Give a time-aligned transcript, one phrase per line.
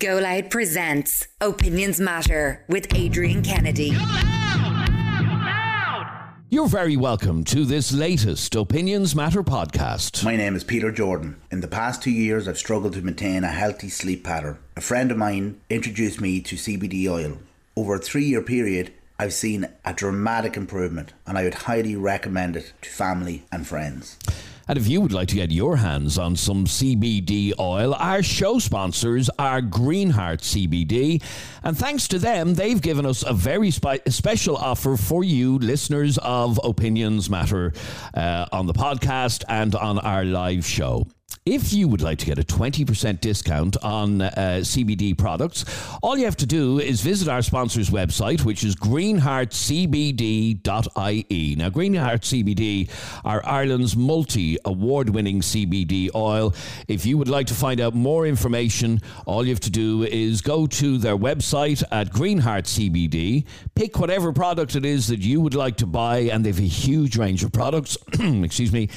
[0.00, 3.94] Go Loud presents Opinions Matter with Adrian Kennedy.
[6.48, 10.24] You're very welcome to this latest Opinions Matter podcast.
[10.24, 11.38] My name is Peter Jordan.
[11.50, 14.56] In the past two years, I've struggled to maintain a healthy sleep pattern.
[14.74, 17.36] A friend of mine introduced me to CBD oil.
[17.76, 22.56] Over a three year period, I've seen a dramatic improvement, and I would highly recommend
[22.56, 24.16] it to family and friends.
[24.70, 28.60] And if you would like to get your hands on some CBD oil, our show
[28.60, 31.20] sponsors are Greenheart CBD.
[31.64, 36.18] And thanks to them, they've given us a very spe- special offer for you, listeners
[36.18, 37.72] of Opinions Matter,
[38.14, 41.04] uh, on the podcast and on our live show.
[41.46, 44.28] If you would like to get a 20% discount on uh,
[44.60, 45.64] CBD products,
[46.02, 51.56] all you have to do is visit our sponsor's website, which is greenheartcbd.ie.
[51.56, 52.90] Now, Greenheart CBD
[53.24, 56.54] are Ireland's multi award winning CBD oil.
[56.88, 60.42] If you would like to find out more information, all you have to do is
[60.42, 65.54] go to their website at Greenheart CBD, pick whatever product it is that you would
[65.54, 67.96] like to buy, and they have a huge range of products.
[68.20, 68.90] Excuse me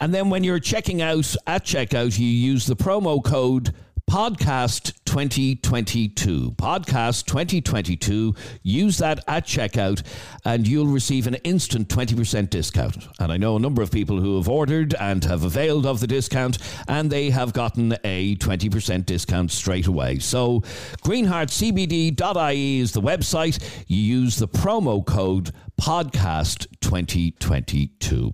[0.00, 3.74] and then when you're checking out at checkout, you use the promo code
[4.08, 10.02] podcast 2022 podcast 2022 use that at checkout
[10.46, 13.06] and you'll receive an instant 20% discount.
[13.20, 16.06] And i know a number of people who have ordered and have availed of the
[16.06, 16.56] discount
[16.88, 20.20] and they have gotten a 20% discount straight away.
[20.20, 20.60] So
[21.04, 23.84] greenheartcbd.ie is the website.
[23.88, 28.32] You use the promo code podcast 2022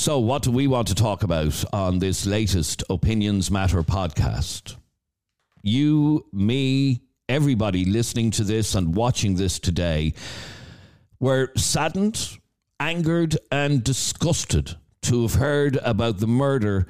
[0.00, 4.76] so, what do we want to talk about on this latest Opinions Matter podcast?
[5.60, 10.14] You, me, everybody listening to this and watching this today
[11.18, 12.38] were saddened,
[12.80, 16.86] angered, and disgusted to have heard about the murder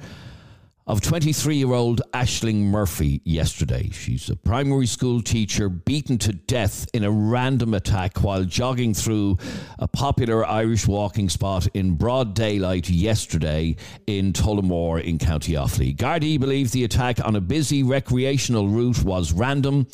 [0.87, 3.89] of 23 year old Ashling Murphy yesterday.
[3.91, 9.37] She's a primary school teacher beaten to death in a random attack while jogging through
[9.79, 13.75] a popular Irish walking spot in broad daylight yesterday
[14.07, 15.95] in Tullamore in County Offaly.
[15.95, 19.87] Gardaí believe the attack on a busy recreational route was random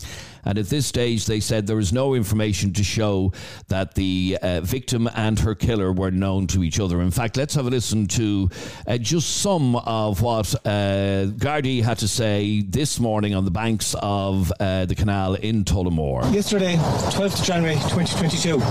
[0.48, 3.34] and at this stage, they said there is no information to show
[3.68, 7.02] that the uh, victim and her killer were known to each other.
[7.02, 8.50] In fact, let's have a listen to
[8.88, 13.94] uh, just some of what uh, Gardaí had to say this morning on the banks
[14.02, 16.34] of uh, the canal in Tullamore.
[16.34, 18.62] Yesterday, 12th January 2022,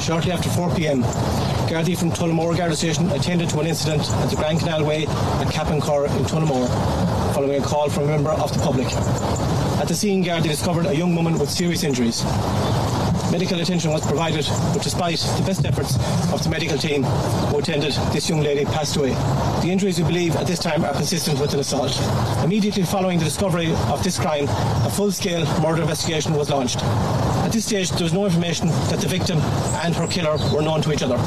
[0.00, 1.02] shortly after 4 pm,
[1.66, 5.48] Gardaí from Tullamore Garda Station attended to an incident at the Grand Canal Way at
[5.48, 6.68] Cappincur in Tullamore,
[7.34, 8.86] following a call from a member of the public.
[9.78, 12.24] At the scene, Gardaí discovered a young woman with serious injuries.
[13.36, 15.96] Medical attention was provided, but despite the best efforts
[16.32, 19.10] of the medical team who attended, this young lady passed away.
[19.60, 21.94] The injuries we believe at this time are consistent with an assault.
[22.42, 24.46] Immediately following the discovery of this crime,
[24.86, 26.78] a full-scale murder investigation was launched.
[26.82, 29.38] At this stage, there was no information that the victim
[29.84, 31.18] and her killer were known to each other.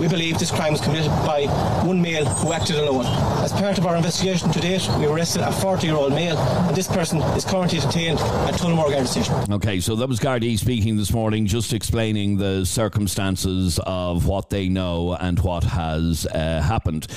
[0.00, 1.44] We believe this crime was committed by
[1.84, 3.04] one male who acted alone.
[3.44, 7.20] As part of our investigation to date, we arrested a 40-year-old male, and this person
[7.36, 9.34] is currently detained at Tullamore Garda Station.
[9.52, 14.68] Okay, so that was Gardaí speaking this morning just explaining the circumstances of what they
[14.68, 17.08] know and what has uh, happened.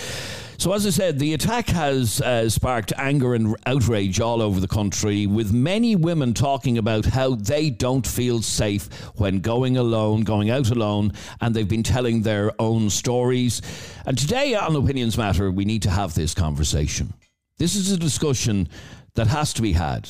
[0.57, 4.67] So, as I said, the attack has uh, sparked anger and outrage all over the
[4.67, 10.49] country, with many women talking about how they don't feel safe when going alone, going
[10.49, 13.61] out alone, and they've been telling their own stories.
[14.07, 17.13] And today on Opinions Matter, we need to have this conversation.
[17.59, 18.69] This is a discussion
[19.13, 20.09] that has to be had.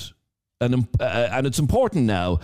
[0.61, 2.39] And, uh, and it's important now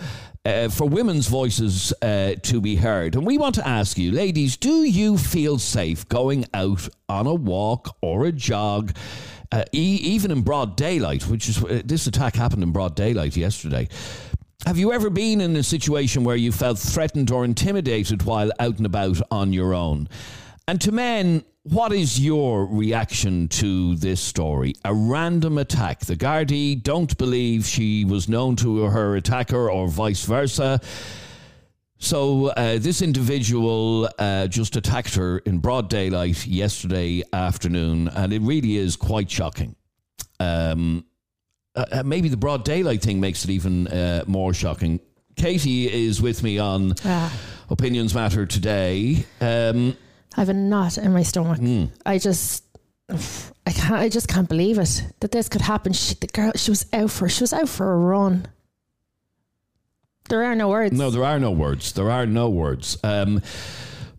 [0.48, 3.14] uh, for women's voices uh, to be heard.
[3.14, 7.34] And we want to ask you, ladies, do you feel safe going out on a
[7.34, 8.96] walk or a jog?
[9.52, 13.36] Uh, e- even in broad daylight, which is uh, this attack happened in broad daylight
[13.36, 13.88] yesterday.
[14.66, 18.78] Have you ever been in a situation where you felt threatened or intimidated while out
[18.78, 20.08] and about on your own?
[20.66, 24.74] And to men, what is your reaction to this story?
[24.84, 26.00] A random attack.
[26.00, 30.80] The Gardaí don't believe she was known to her attacker or vice versa.
[31.98, 38.40] So uh, this individual uh, just attacked her in broad daylight yesterday afternoon, and it
[38.40, 39.74] really is quite shocking.
[40.40, 41.04] Um,
[41.74, 45.00] uh, uh maybe the broad daylight thing makes it even uh, more shocking.
[45.36, 47.36] Katie is with me on ah.
[47.68, 49.24] Opinions Matter today.
[49.40, 49.96] Um,
[50.36, 51.58] I have a knot in my stomach.
[51.58, 51.90] Mm.
[52.06, 52.64] I just.
[53.66, 53.94] I can't.
[53.94, 55.92] I just can't believe it that this could happen.
[55.92, 57.28] She, the girl, she was out for.
[57.28, 58.46] She was out for a run.
[60.28, 60.96] There are no words.
[60.96, 61.92] No, there are no words.
[61.92, 62.98] There are no words.
[63.02, 63.42] Um,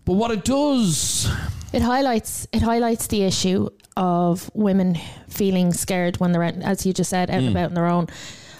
[0.06, 1.29] but what it does,
[1.71, 4.97] it highlights it highlights the issue of women
[5.27, 7.47] feeling scared when they're, out, as you just said, out mm.
[7.47, 8.07] and about on their own.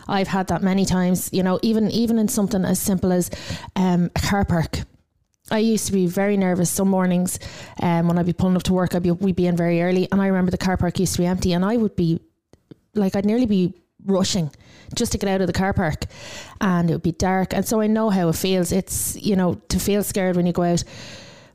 [0.08, 1.30] I've had that many times.
[1.34, 3.32] You know, even even in something as simple as
[3.76, 4.82] um, a car park.
[5.52, 7.40] I used to be very nervous some mornings
[7.82, 8.96] um, when I'd be pulling up to work.
[8.96, 11.20] I'd be we'd be in very early, and I remember the car park used to
[11.20, 12.20] be empty, and I would be
[12.94, 13.74] like I'd nearly be
[14.06, 14.52] rushing
[14.96, 16.06] just to get out of the car park,
[16.62, 18.72] and it would be dark, and so I know how it feels.
[18.72, 20.84] It's you know to feel scared when you go out,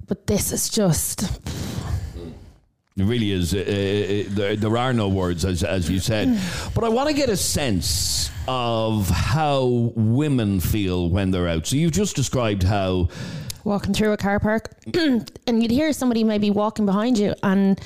[0.06, 1.24] but this is just
[2.96, 3.52] It really is.
[3.54, 6.38] Uh, uh, there, there are no words, as, as you said.
[6.76, 11.66] But I want to get a sense of how women feel when they're out.
[11.66, 13.08] So you've just described how.
[13.64, 17.80] Walking through a car park and you'd hear somebody maybe walking behind you and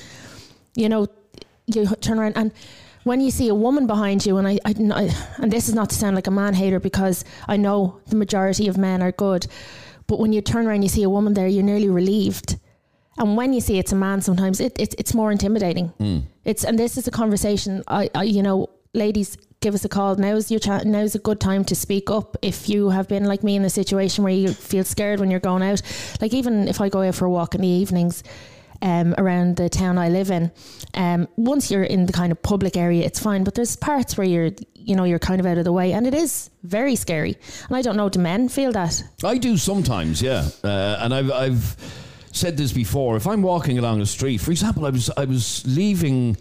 [0.75, 1.06] you know
[1.66, 2.52] you turn around and
[3.04, 5.90] when you see a woman behind you and I, I, I and this is not
[5.90, 9.46] to sound like a man hater because I know the majority of men are good
[10.08, 12.58] but when you turn around and you see a woman there you're nearly relieved.
[13.19, 15.88] And when you see it's a man sometimes it, it it's more intimidating.
[15.98, 16.19] Hmm.
[16.44, 20.14] It's and this is a conversation I, I you know ladies give us a call
[20.16, 23.43] now's your chat now's a good time to speak up if you have been like
[23.43, 25.82] me in a situation where you feel scared when you're going out
[26.20, 28.22] like even if I go out for a walk in the evenings
[28.81, 30.52] um, around the town I live in
[30.94, 34.26] um, once you're in the kind of public area it's fine but there's parts where
[34.26, 37.37] you're you know you're kind of out of the way and it is very scary
[37.69, 40.49] and I don't know do men feel that I do sometimes, yeah.
[40.62, 41.76] Uh, and I've, I've
[42.32, 43.16] said this before.
[43.16, 46.37] If I'm walking along a street, for example, I was, I was leaving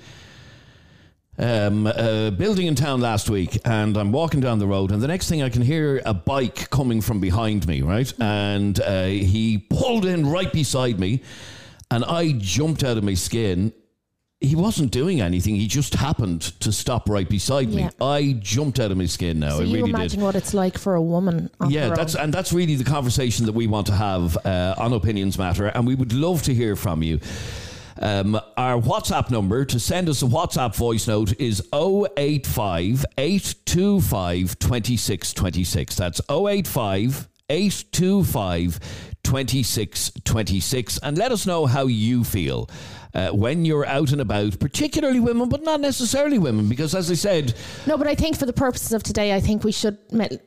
[1.40, 5.08] um, a building in town last week and I'm walking down the road and the
[5.08, 8.12] next thing I can hear a bike coming from behind me, right?
[8.20, 11.22] And uh, he pulled in right beside me
[11.92, 13.72] and I jumped out of my skin.
[14.40, 15.56] He wasn't doing anything.
[15.56, 17.84] He just happened to stop right beside me.
[17.84, 17.90] Yeah.
[18.02, 19.52] I jumped out of my skin now.
[19.58, 20.26] so I you really imagine did.
[20.26, 22.26] what it's like for a woman on Yeah, her that's own.
[22.26, 25.88] and that's really the conversation that we want to have uh, on Opinions Matter, and
[25.88, 27.20] we would love to hear from you.
[28.00, 35.96] Um, our WhatsApp number to send us a WhatsApp voice note is 085 825 2626.
[35.96, 38.80] That's 085 825
[39.24, 41.00] 2626.
[41.00, 42.70] And let us know how you feel
[43.14, 47.16] uh, when you're out and about, particularly women, but not necessarily women, because as I
[47.16, 47.54] said,
[47.86, 49.98] No, but I think for the purposes of today, I think we should,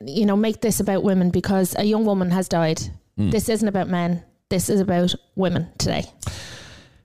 [0.05, 2.81] you know, make this about women because a young woman has died.
[3.17, 3.29] Hmm.
[3.29, 4.23] This isn't about men.
[4.49, 6.05] This is about women today.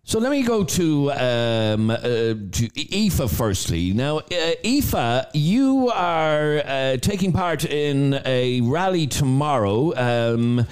[0.08, 3.92] So let me go to um, uh, to firstly.
[3.92, 10.64] Now, uh, you are uh, taking part in a rally tomorrow um,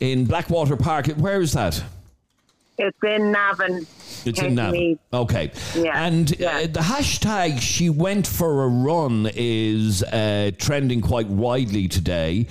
[0.00, 1.08] in Blackwater Park.
[1.08, 1.84] Where is that?
[2.78, 3.86] It's in Navan.
[4.24, 4.98] It's in Navan.
[5.12, 5.52] Okay.
[5.74, 6.66] Yeah, And uh, yeah.
[6.68, 12.46] the hashtag she went for a run is uh, trending quite widely today.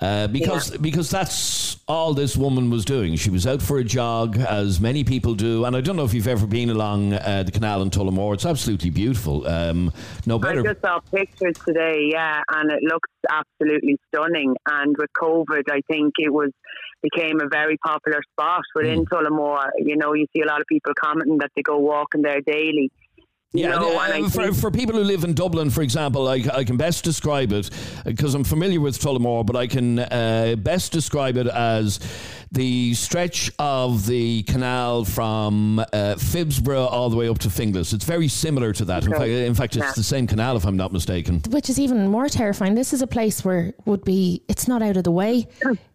[0.00, 3.16] Uh, because because that's all this woman was doing.
[3.16, 5.66] She was out for a jog, as many people do.
[5.66, 8.34] And I don't know if you've ever been along uh, the canal in Tullamore.
[8.34, 9.46] It's absolutely beautiful.
[9.46, 9.92] Um,
[10.24, 14.56] no I just saw pictures today, yeah, and it looks absolutely stunning.
[14.66, 16.50] And with COVID, I think it was
[17.02, 19.14] became a very popular spot within Hmm.
[19.14, 19.68] Tullamore.
[19.78, 22.90] You know, you see a lot of people commenting that they go walking there daily.
[23.52, 25.82] You Yeah, know, and, and uh, for, think- for people who live in Dublin, for
[25.82, 27.68] example, I, I can best describe it
[28.04, 31.98] because I'm familiar with Tullamore, but I can uh, best describe it as
[32.52, 35.84] the stretch of the canal from uh,
[36.16, 37.92] Phibsborough all the way up to Finglas.
[37.92, 39.04] It's very similar to that.
[39.04, 39.92] In fact, in fact, it's Yeah.
[39.96, 41.42] the same canal, if I'm not mistaken.
[41.50, 42.76] which is even more terrifying.
[42.76, 45.48] This is a place where would be it's not out of the way.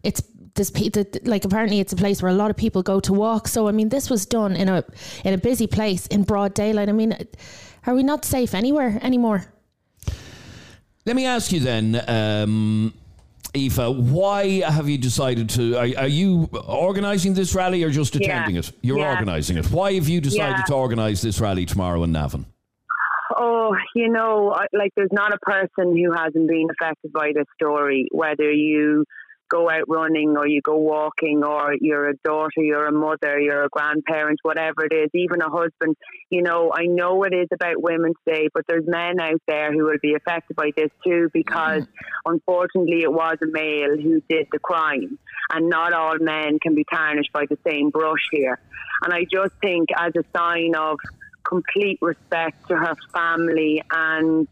[0.03, 0.21] It's
[0.55, 3.13] this pe- the, like apparently it's a place where a lot of people go to
[3.13, 3.47] walk.
[3.47, 4.83] So I mean, this was done in a
[5.23, 6.89] in a busy place in broad daylight.
[6.89, 7.15] I mean,
[7.85, 9.45] are we not safe anywhere anymore?
[11.05, 12.01] Let me ask you then.
[12.07, 12.93] Um,
[13.55, 15.75] Aoife, why have you decided to?
[15.77, 18.21] Are, are you organising this rally or just Yeah.
[18.25, 18.71] attending it?
[18.81, 19.11] You're Yeah.
[19.11, 19.65] organising it.
[19.71, 20.63] Why have you decided Yeah.
[20.63, 22.45] to organise this rally tomorrow in Navan?
[23.37, 28.07] Oh, you know, like there's not a person who hasn't been affected by this story,
[28.11, 29.03] whether you
[29.49, 33.63] go out running or you go walking or you're a daughter, you're a mother, you're
[33.63, 35.95] a grandparent, whatever it is, even a husband.
[36.29, 39.85] You know, I know it is about women today, but there's men out there who
[39.85, 41.87] will be affected by this too because mm.
[42.25, 45.19] unfortunately it was a male who did the crime
[45.51, 48.59] and not all men can be tarnished by the same brush here.
[49.03, 50.97] And I just think as a sign of
[51.43, 54.47] complete respect to her family and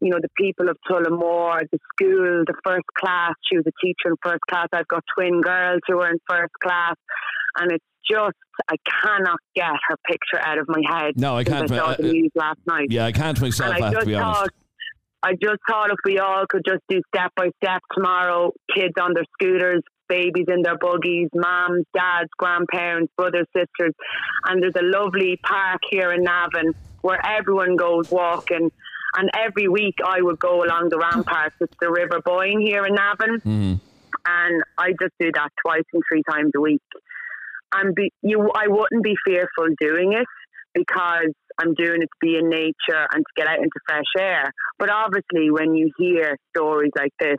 [0.00, 3.32] you know the people of Tullamore, the school, the first class.
[3.50, 4.68] She was a teacher in first class.
[4.72, 6.94] I've got twin girls who are in first class,
[7.58, 8.36] and it's just
[8.70, 11.14] I cannot get her picture out of my head.
[11.16, 12.88] No, I can't, I saw uh, the uh, news last night.
[12.90, 13.74] Yeah, I can't myself.
[13.74, 14.40] And I I have just to be honest.
[14.40, 14.50] thought,
[15.22, 19.14] I just thought if we all could just do step by step tomorrow, kids on
[19.14, 23.94] their scooters, babies in their buggies, moms, dads, grandparents, brothers, sisters,
[24.46, 28.70] and there's a lovely park here in Navan where everyone goes walking.
[29.16, 31.56] And every week I would go along the ramparts.
[31.60, 33.40] It's the River Boyne here in Navan.
[33.40, 33.74] Mm-hmm.
[34.26, 36.82] And I just do that twice and three times a week.
[37.72, 40.26] And be, you, I wouldn't be fearful doing it
[40.74, 44.52] because I'm doing it to be in nature and to get out into fresh air.
[44.78, 47.38] But obviously, when you hear stories like this,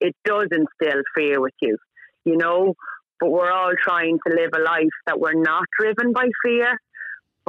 [0.00, 1.76] it does instill fear with you,
[2.24, 2.74] you know.
[3.20, 6.78] But we're all trying to live a life that we're not driven by fear.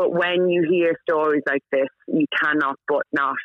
[0.01, 3.35] But when you hear stories like this, you cannot but not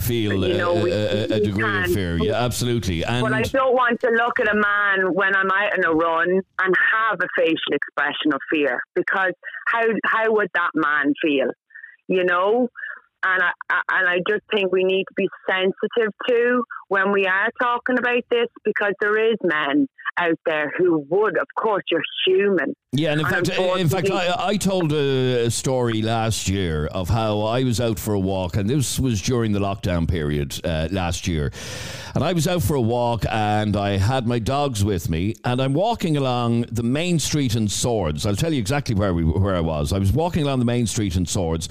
[0.00, 2.18] Feel You know, we- a, a degree of fear.
[2.18, 3.02] Yeah, absolutely.
[3.02, 5.94] And But I don't want to look at a man when I'm out on a
[5.94, 6.28] run
[6.60, 9.32] and have a facial expression of fear because
[9.72, 11.48] how how would that man feel?
[12.08, 12.68] You know?
[13.24, 17.24] And I, I- and I just think we need to be sensitive to when we
[17.24, 19.86] are talking about this because there is men
[20.18, 22.74] out there who would, of course, you're human.
[22.96, 27.40] Yeah, and in fact, in fact, I, I told a, story last year of how
[27.42, 31.28] I was out for a walk, and this was during the lockdown period uh, last
[31.28, 31.52] year.
[32.14, 35.60] And I was out for a walk, and I had my dogs with me, and
[35.60, 38.24] I'm walking along the main street in Swords.
[38.24, 39.92] I'll tell you exactly where we where I was.
[39.92, 41.68] I was walking along the main street in Swords,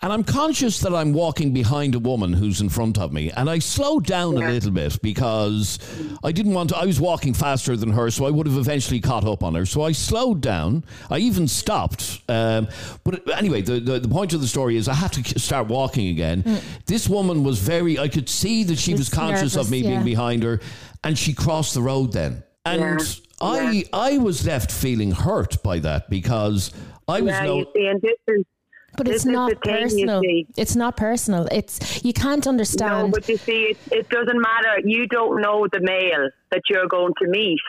[0.00, 3.50] and I'm conscious that I'm walking behind a woman who's in front of me, and
[3.50, 5.78] I slowed down a little bit because
[6.22, 6.70] I didn't want.
[6.70, 9.54] To, I was walking faster than her, so I would have eventually caught up on
[9.56, 9.66] her.
[9.66, 10.67] So I slowed down.
[11.10, 12.20] I even stopped.
[12.28, 12.68] Um,
[13.04, 16.08] but anyway, the, the the point of the story is I had to start walking
[16.08, 16.38] again.
[16.86, 17.98] This woman was very.
[17.98, 20.60] I could see that she was, Was conscious of nervous, me being behind her,
[21.04, 22.42] and she crossed the road then.
[22.64, 23.04] And Yeah.
[23.40, 26.72] I I was left feeling hurt by that because
[27.06, 27.56] I was Yeah, no.
[27.58, 28.44] you see, and this is
[28.96, 30.22] But This it's not the thing, you personal.
[30.62, 31.42] It's not personal.
[31.58, 32.90] It's you can't understand.
[32.90, 33.12] No, understand.
[33.12, 34.72] but you see, it, it doesn't matter.
[34.94, 37.60] You don't know the male that you're going to meet.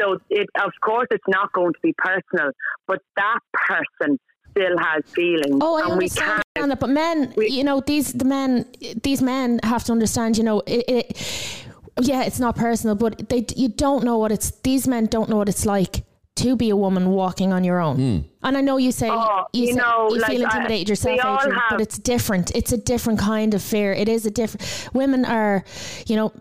[0.00, 2.50] So, it, of course, it's not going to be personal,
[2.86, 4.18] but that person
[4.50, 5.58] still has feelings.
[5.60, 6.68] Oh, I and we understand can't.
[6.68, 8.66] that, but men, we- you know, these the men,
[9.02, 10.36] these men have to understand.
[10.38, 11.66] You know, it, it,
[12.00, 14.50] yeah, it's not personal, but they, you don't know what it's.
[14.62, 16.04] These men don't know what it's like
[16.36, 17.96] to be a woman walking on your own.
[17.96, 18.18] Hmm.
[18.42, 20.44] And I know you say Oh, you, you say- know, you like, uh, feel I-
[20.46, 22.54] intimidated yourself, Adrian, have- but it's different.
[22.56, 23.92] It's a different kind of fear.
[23.92, 24.88] It is a different.
[24.92, 25.62] Women are,
[26.06, 26.32] you know,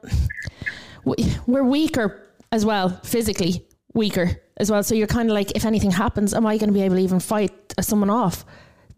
[1.06, 2.23] we- we're weaker
[2.54, 4.84] as well physically weaker as well.
[4.84, 7.02] So you're kind of like if anything happens am i going to be able to
[7.02, 8.46] even fight someone off?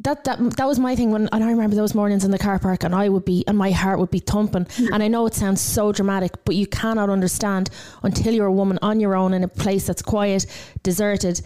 [0.02, 2.60] That that that was my thing when and I remember those mornings in the car
[2.60, 4.68] park and I would be and my heart would be thumping.
[4.92, 7.70] And I know it sounds so dramatic but you cannot understand
[8.04, 10.46] until you're a woman on your own in a place that's quiet
[10.84, 11.42] deserted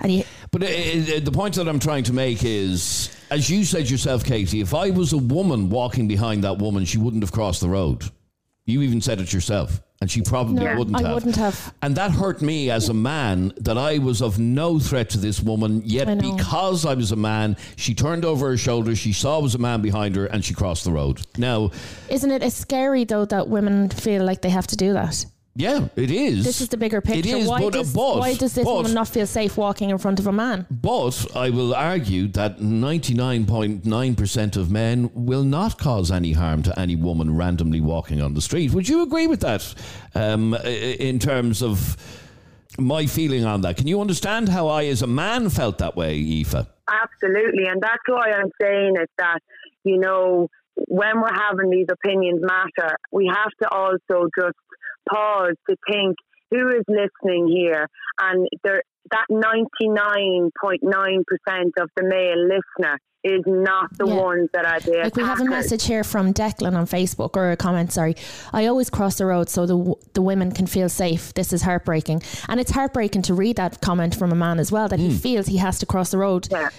[0.00, 3.64] and you But uh, uh, the point that I'm trying to make is, as you
[3.64, 7.32] said yourself, Katie, if I was a woman walking behind that woman, she wouldn't have
[7.32, 8.04] crossed the road.
[8.64, 11.14] You even said it yourself, and she probably No, wouldn't I have.
[11.14, 11.74] wouldn't have.
[11.82, 15.40] And that hurt me as a man that I was of no threat to this
[15.40, 19.38] woman, yet I because I was a man, she turned over her shoulder, she saw
[19.38, 21.20] it was a man behind her, and she crossed the road.
[21.36, 21.70] Now,
[22.08, 25.26] isn't it scary though that women feel like they have to do that
[25.60, 26.44] yeah, it is.
[26.44, 28.74] this is the bigger picture It is, why, but, does, but, why does this but,
[28.74, 32.58] woman not feel safe walking in front of a man But I will argue that
[32.58, 38.40] 99.9% of men will not cause any harm to any woman randomly walking on the
[38.40, 38.72] street.
[38.72, 39.74] Would you agree with that
[40.14, 41.96] um, in terms of
[42.78, 43.76] my feeling on that?
[43.76, 46.66] Can you understand how I, as a man, felt that way, Aoife?
[46.88, 47.66] Absolutely.
[47.66, 49.38] And that's why I'm saying is that,
[49.84, 50.48] you know,
[50.88, 54.56] when we're having these opinions matter, we have to also just
[55.10, 56.16] pause to think
[56.50, 57.86] who is listening here.
[58.20, 64.14] And there, that 99.9% of the male listener is not the Yeah.
[64.14, 67.50] ones that are the Like we have a message here from Declan on Facebook or
[67.50, 67.92] a comment.
[67.92, 68.16] Sorry,
[68.52, 71.34] I always cross the road so the the women can feel safe.
[71.34, 74.88] This is heartbreaking, and it's heartbreaking to read that comment from a man as well
[74.88, 75.16] that he hmm.
[75.16, 76.48] feels he has to cross the road.
[76.50, 76.70] Yeah.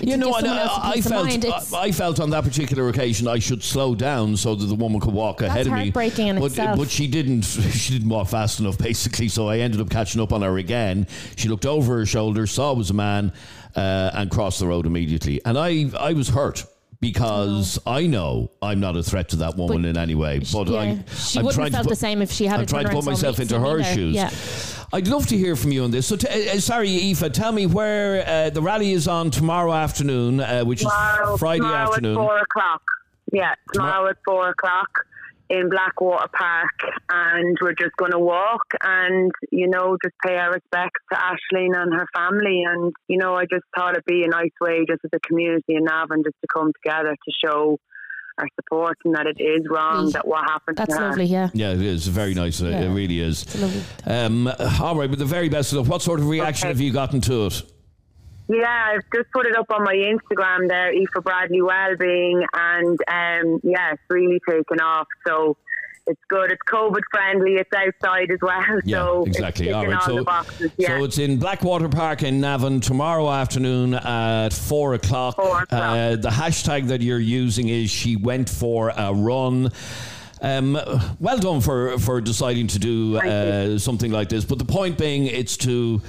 [0.00, 2.88] You know, and someone else a I, I felt I, I felt on that particular
[2.88, 5.90] occasion I should slow down so that the woman could walk ahead of me.
[6.40, 6.78] but, itself.
[6.78, 7.44] but she didn't.
[7.80, 9.28] She didn't walk fast enough, basically.
[9.28, 11.06] So I ended up catching up on her again.
[11.36, 13.32] She looked over her shoulder, saw it was a man,
[13.74, 15.40] uh, and crossed the road immediately.
[15.44, 16.64] And I, I was hurt.
[17.00, 20.68] Because I know I'm not a threat to that woman But in any way, but
[20.68, 22.60] yeah, I, she I'm wouldn't trying have to felt put, the same if she had
[22.60, 23.94] I'm to trying to put myself into her there.
[23.94, 24.14] shoes.
[24.14, 24.28] Yeah.
[24.92, 26.06] I'd love to hear from you on this.
[26.08, 30.40] So, t- uh, sorry, Aoife, tell me where uh, the rally is on tomorrow afternoon,
[30.40, 32.16] uh, which Tomorrow, is Friday tomorrow afternoon.
[32.16, 32.82] at four o'clock.
[33.32, 34.88] Yeah, tomorrow at four o'clock
[35.48, 36.70] in Blackwater Park,
[37.08, 41.76] and we're just going to walk and you know just pay our respects to Ashling
[41.76, 42.64] and her family.
[42.66, 45.76] And you know, I just thought it'd be a nice way, just as a community
[45.76, 47.78] in Navan, just to come together to show
[48.40, 50.12] our support and that it is wrong Mm.
[50.12, 50.76] that what happened.
[50.78, 51.08] That's to her.
[51.08, 51.26] lovely.
[51.26, 51.48] Yeah.
[51.52, 52.62] Yeah, it is very nice.
[52.62, 53.44] uh, It really is.
[53.60, 53.82] lovely.
[54.06, 54.48] Um,
[54.80, 55.88] all right, but the very best of luck.
[55.88, 56.72] What sort of reaction Okay.
[56.74, 57.62] have you gotten to it?
[58.48, 63.60] Yeah, I've just put it up on my Instagram there, Aoife Bradley Wellbeing, and um,
[63.62, 65.06] yeah, it's really taken off.
[65.26, 65.56] So
[66.10, 66.50] it's good.
[66.52, 67.54] It's COVID friendly.
[67.54, 68.80] It's outside as well.
[68.84, 69.68] Yeah, so exactly.
[69.68, 70.70] It's All all So, boxes.
[70.76, 70.98] Yeah.
[70.98, 75.36] so it's in Blackwater Park in Navan tomorrow afternoon at four o'clock.
[75.36, 75.82] Four o'clock.
[75.96, 79.70] Uh, the hashtag that you're using is she went for a run.
[80.42, 80.78] Um,
[81.20, 84.44] well done for, for deciding to do uh, something like this.
[84.44, 86.00] But the point being, it's to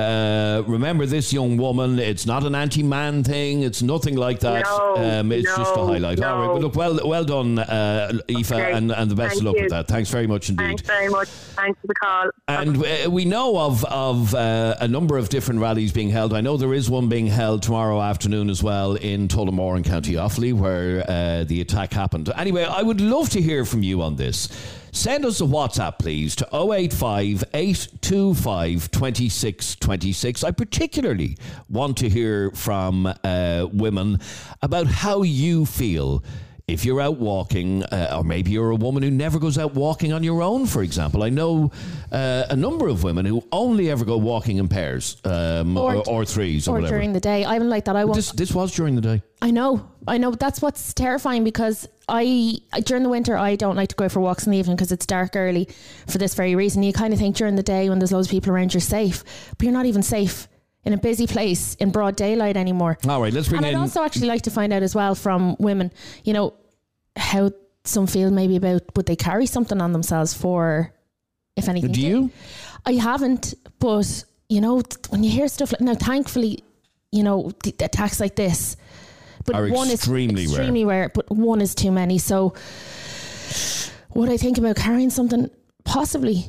[0.00, 1.98] uh, remember this young woman.
[1.98, 3.62] It's not an anti-man thing.
[3.62, 4.64] It's nothing like that.
[4.64, 6.20] No, um, it's just a no, highlight.
[6.22, 6.46] All right.
[6.46, 6.52] no.
[6.52, 8.72] Well, look, well, well done, uh, Aoife, Okay.
[8.72, 9.62] and, and the best Thank of luck you.
[9.62, 9.88] with that.
[9.88, 10.64] Thanks very much indeed.
[10.64, 11.28] Thanks very much.
[11.28, 12.30] Thanks for the call.
[12.48, 16.32] And uh, we know of of uh, a number of different rallies being held.
[16.32, 20.14] I know there is one being held tomorrow afternoon as well in Tullamore in County
[20.14, 22.30] Offaly, where uh, the attack happened.
[22.36, 24.48] Anyway, I would love to hear from you on this.
[24.92, 30.44] Send us a WhatsApp, please, to 085 825 2626.
[30.44, 31.36] I particularly
[31.68, 34.18] want to hear from uh, women
[34.62, 36.24] about how you feel
[36.72, 40.12] if you're out walking, uh, or maybe you're a woman who never goes out walking
[40.12, 41.22] on your own, for example.
[41.22, 41.70] I know
[42.12, 46.08] uh, a number of women who only ever go walking in pairs um, or, Or-
[46.08, 46.96] or, threes or, or whatever.
[46.96, 47.44] during the day.
[47.44, 47.96] I'm like that.
[47.96, 48.16] I won't.
[48.16, 49.22] this, this was during the day.
[49.42, 50.32] I know, I know.
[50.32, 54.44] That's what's terrifying because I during the winter I don't like to go for walks
[54.44, 55.66] in the evening because it's dark early
[56.06, 56.82] for this very reason.
[56.82, 59.24] You kind of think during the day when there's loads of people around you're safe,
[59.56, 60.46] but you're not even safe
[60.84, 62.98] in a busy place in broad daylight anymore.
[63.08, 65.56] All right, let's bring And I'd also actually like to find out as well from
[65.58, 65.92] women,
[66.24, 66.54] you know,
[67.16, 67.50] how
[67.84, 70.92] some feel maybe about would they carry something on themselves for
[71.56, 71.92] if anything.
[71.92, 72.30] Do you?
[72.86, 76.64] I haven't, but you know, when you hear stuff like now, thankfully,
[77.12, 78.76] you know, the, the attacks like this,
[79.44, 80.60] but Are one extremely is rare.
[80.60, 81.08] extremely rare.
[81.08, 82.18] But one is too many.
[82.18, 82.54] So,
[84.14, 85.50] would I think about carrying something?
[85.84, 86.46] Possibly,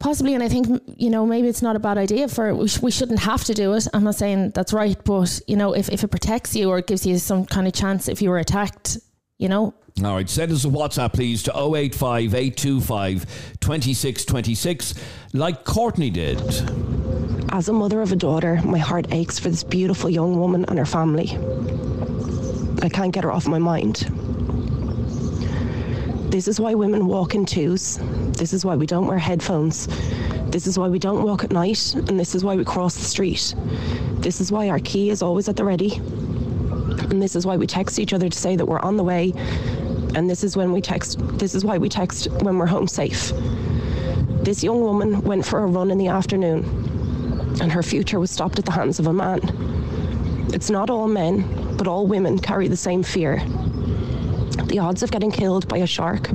[0.00, 0.34] possibly.
[0.34, 2.90] And I think you know maybe it's not a bad idea for we, sh- we
[2.90, 3.86] shouldn't have to do it.
[3.94, 6.86] I'm not saying that's right, but you know if if it protects you or it
[6.88, 8.98] gives you some kind of chance if you were attacked,
[9.38, 9.72] you know,
[10.04, 13.26] All right, send us a WhatsApp, please, to 085 825
[13.60, 14.94] 2626,
[15.34, 16.40] like Courtney did.
[17.52, 20.78] As a mother of a daughter, my heart aches for this beautiful young woman and
[20.78, 21.36] her family.
[22.82, 24.06] I can't get her off my mind.
[26.30, 27.98] This is why women walk in twos.
[28.38, 29.88] This is why we don't wear headphones.
[30.50, 31.92] This is why we don't walk at night.
[31.94, 33.54] And this is why we cross the street.
[34.20, 35.96] This is why our key is always at the ready.
[37.10, 39.32] And this is why we text each other to say that we're on the way.
[40.14, 43.32] And this is when we text, this is why we text when we're home safe.
[44.44, 46.64] This young woman went for a run in the afternoon
[47.60, 49.40] and her future was stopped at the hands of a man.
[50.54, 53.42] It's not all men, but all women carry the same fear.
[54.70, 56.30] The odds of getting killed by a shark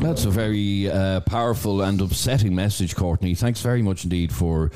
[0.00, 3.34] That's a very uh, powerful and upsetting message, Courtney.
[3.34, 4.70] Thanks very much indeed for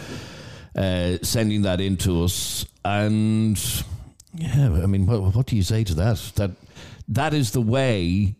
[0.76, 2.66] uh, sending that in to us.
[2.84, 3.58] And
[4.34, 6.18] yeah, I mean, what, what do you say to that?
[6.34, 6.50] That
[7.08, 8.34] that is the way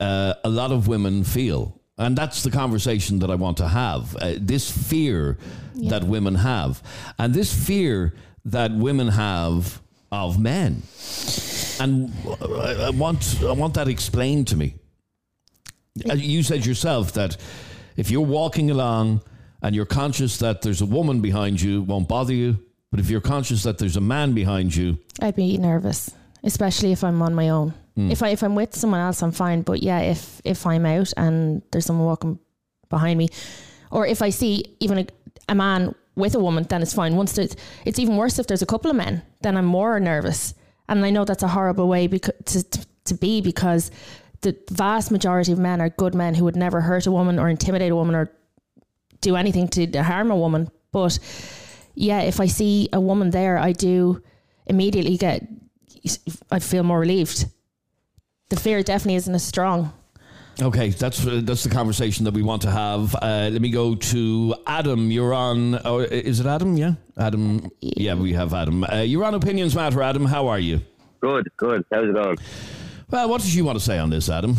[0.00, 1.79] uh, a lot of women feel.
[2.00, 4.16] And that's the conversation that I want to have.
[4.16, 5.36] Uh, this fear
[5.90, 6.82] that women have,
[7.18, 8.14] and this fear
[8.46, 10.82] that women have of men.
[11.78, 12.10] And
[12.40, 14.76] I, I want I want that explained to me.
[16.08, 17.36] Uh, You said yourself that
[17.96, 19.20] if you're walking along
[19.62, 22.58] and you're conscious that there's a woman behind you, it won't bother you.
[22.90, 26.10] But if you're conscious that there's a man behind you, I'd be nervous,
[26.42, 27.74] especially if I'm on my own.
[27.96, 28.10] Mm.
[28.10, 29.62] If I if I'm with someone else, I'm fine.
[29.62, 32.38] But yeah, if if I'm out and there's someone walking
[32.88, 33.28] behind me,
[33.90, 35.06] or if I see even a,
[35.48, 37.16] a man with a woman, then it's fine.
[37.16, 40.54] Once it's even worse if there's a couple of men, then I'm more nervous.
[40.88, 43.90] And I know that's a horrible way because to, to, to be because
[44.42, 47.48] the vast majority of men are good men who would never hurt a woman or
[47.48, 48.32] intimidate a woman or
[49.20, 50.68] do anything to harm a woman.
[50.92, 51.18] But
[51.94, 54.22] yeah, if I see a woman there, I do
[54.66, 55.46] immediately get,
[56.50, 57.46] I feel more relieved.
[58.50, 59.92] The fear definitely isn't as strong.
[60.60, 63.14] okay, that's uh, that's the conversation that we want to have.
[63.14, 65.10] Uh, let me go to Adam.
[65.10, 65.80] You're on.
[65.84, 66.76] Oh, is it Adam?
[66.76, 67.70] Yeah, Adam.
[67.80, 68.84] Yeah, we have Adam.
[68.84, 70.26] Uh, you're on Opinions Matter, Adam.
[70.26, 70.80] How are you?
[71.20, 71.84] Good, good.
[71.92, 72.36] How's it going?
[73.10, 74.56] Well, what did you want to say on this, Adam?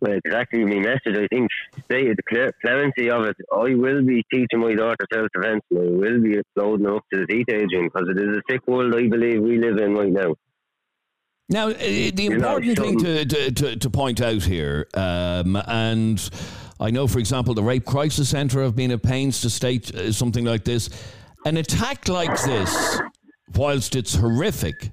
[0.00, 1.16] Well, exactly my message.
[1.16, 1.48] I think
[1.84, 3.36] stated the clear, clarity of it.
[3.52, 7.20] I will be teaching my daughter self defence I will be uploading her up to
[7.20, 10.12] the teeth, Adrian, because it is a sick world I believe we live in right
[10.12, 10.34] now.
[11.52, 16.30] Now, uh, the You important thing to, to, to, point out here, um, and
[16.80, 20.12] I know, for example, the Rape Crisis Centre have been at pains to state uh,
[20.12, 20.88] something like this.
[21.44, 23.00] An attack like this,
[23.54, 24.92] whilst it's horrific,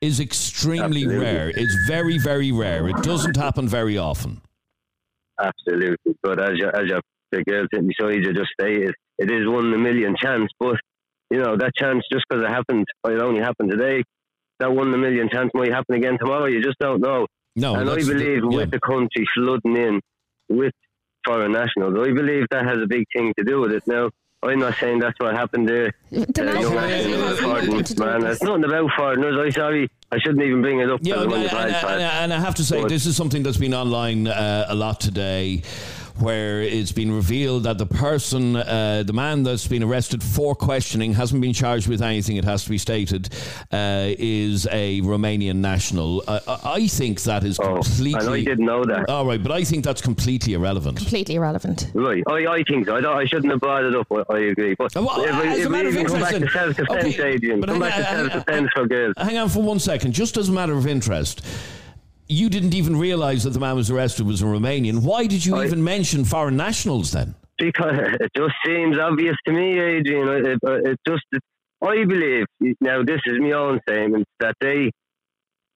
[0.00, 1.16] is extremely Absolutely.
[1.16, 1.48] rare.
[1.48, 2.86] It's very, very rare.
[2.86, 4.42] It doesn't happen very often.
[5.40, 6.14] Absolutely.
[6.22, 7.00] But as your, as your,
[7.32, 10.52] the girl sitting beside you just stated, it is one in a million chance.
[10.60, 10.76] But,
[11.32, 14.04] you know, that chance, just because it happened, it only happened today,
[14.60, 16.46] that one in a million chance might happen again tomorrow.
[16.46, 17.26] You just don't know.
[17.56, 18.56] No, and I that's the- believe yeah.
[18.58, 20.00] with the country flooding in
[20.48, 20.72] with
[21.26, 23.82] foreign nationals, I believe that has a big thing to do with it.
[23.86, 24.10] Now,
[24.42, 25.92] I'm not saying that's what happened there.
[26.12, 28.20] The Uh, young Okay, accident yeah, with yeah, nothing to foreigners, do with man.
[28.20, 28.32] this.
[28.36, 29.36] It's nothing about foreigners.
[29.40, 29.88] I'm sorry.
[30.12, 31.00] I shouldn't even bring it up.
[31.02, 33.42] Yeah, because and, I'm and, and- and I have to say, But- this is something
[33.42, 35.62] that's been online uh, a lot today.
[36.18, 41.12] Where it's been revealed that the person, uh, the man that's been arrested for questioning,
[41.14, 43.28] hasn't been charged with anything, it has to be stated,
[43.70, 46.22] uh, is a Romanian national.
[46.26, 48.14] Uh, I I think that is Oh, completely.
[48.20, 49.08] and I didn't know that.
[49.08, 50.96] All right, but I think that's completely irrelevant.
[50.98, 51.90] completely irrelevant.
[51.94, 52.96] Right, I, I think so.
[52.96, 54.06] I, don't, I shouldn't have brought it up.
[54.10, 54.74] I, I agree.
[54.74, 56.86] But Well, if, as a if we matter of even come back to interest, then-
[56.86, 59.14] self-defense, okay, Adrian, come hang back to on, hang self-defense for girls.
[59.18, 61.44] Hang on for one second, just as a matter of interest.
[62.28, 65.02] You didn't even realise that the man was arrested was a Romanian.
[65.02, 67.34] Why did you oh, I- even mention foreign nationals then?
[67.58, 70.28] Because it just seems obvious to me, Adrian.
[70.28, 71.24] It, it, it just,
[71.82, 72.44] I believe,
[72.80, 74.90] now this is my own statement, that they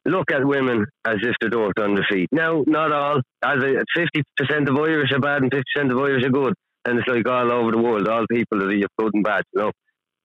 [0.05, 2.29] look at women as if they're dirt on their feet.
[2.33, 3.21] Now, not all.
[3.43, 6.55] As a, 50% of Irish are bad and 50% of Irish are good.
[6.85, 9.73] And it's like all over the world, all people are good and bad, you know.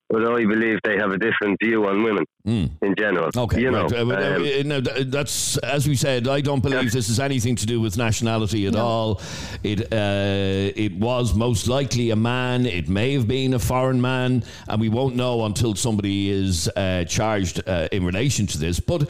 [0.10, 2.70] But I believe they have a different view on women Mm.
[2.84, 3.32] in general.
[3.36, 3.88] Okay, you know.
[3.88, 3.94] right.
[3.94, 6.28] Uh, uh, um, no, that's as we said.
[6.28, 9.20] I don't believe this has anything to do with nationality at all.
[9.63, 12.68] It uh, it was most likely a man.
[12.68, 17.06] It may have been a foreign man, and we won't know until somebody is uh,
[17.06, 18.80] charged uh, in relation to this.
[18.80, 19.10] But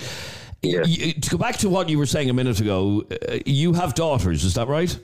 [0.61, 0.83] Yeah.
[0.83, 3.93] y- to go back to what you were saying a minute ago, uh, you have
[3.95, 4.45] daughters.
[4.45, 4.97] Is that right?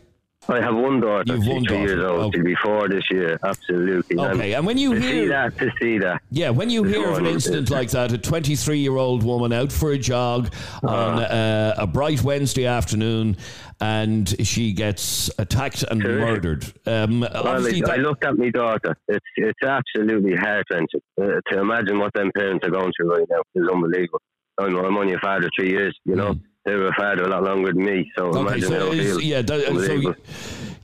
[0.50, 1.24] I have one daughter.
[1.36, 2.08] You've one two years daughter.
[2.10, 2.22] old.
[2.36, 2.38] Okay.
[2.38, 3.40] She'll be four this year.
[3.44, 4.18] Absolutely.
[4.20, 6.22] Okay, and when you hear that, to see that.
[6.32, 9.54] Yeah, when you hear of an Before- incident like that, a 23 year old woman
[9.54, 10.52] out for a jog
[10.84, 13.38] on uh, a bright Wednesday afternoon
[13.80, 16.66] and she gets attacked and murdered.
[16.88, 18.96] Um, Well, obviously, I looked at my daughter.
[19.08, 21.02] It's it's absolutely heart wrenching.
[21.22, 24.22] Uh, to imagine what them parents are going through right now is unbelievable.
[24.60, 26.36] I'm, I'm only a father three years, you know.
[26.66, 28.96] They were a father a lot longer than me, so okay, imagine so, how I
[28.96, 30.16] is- yeah, that, so you,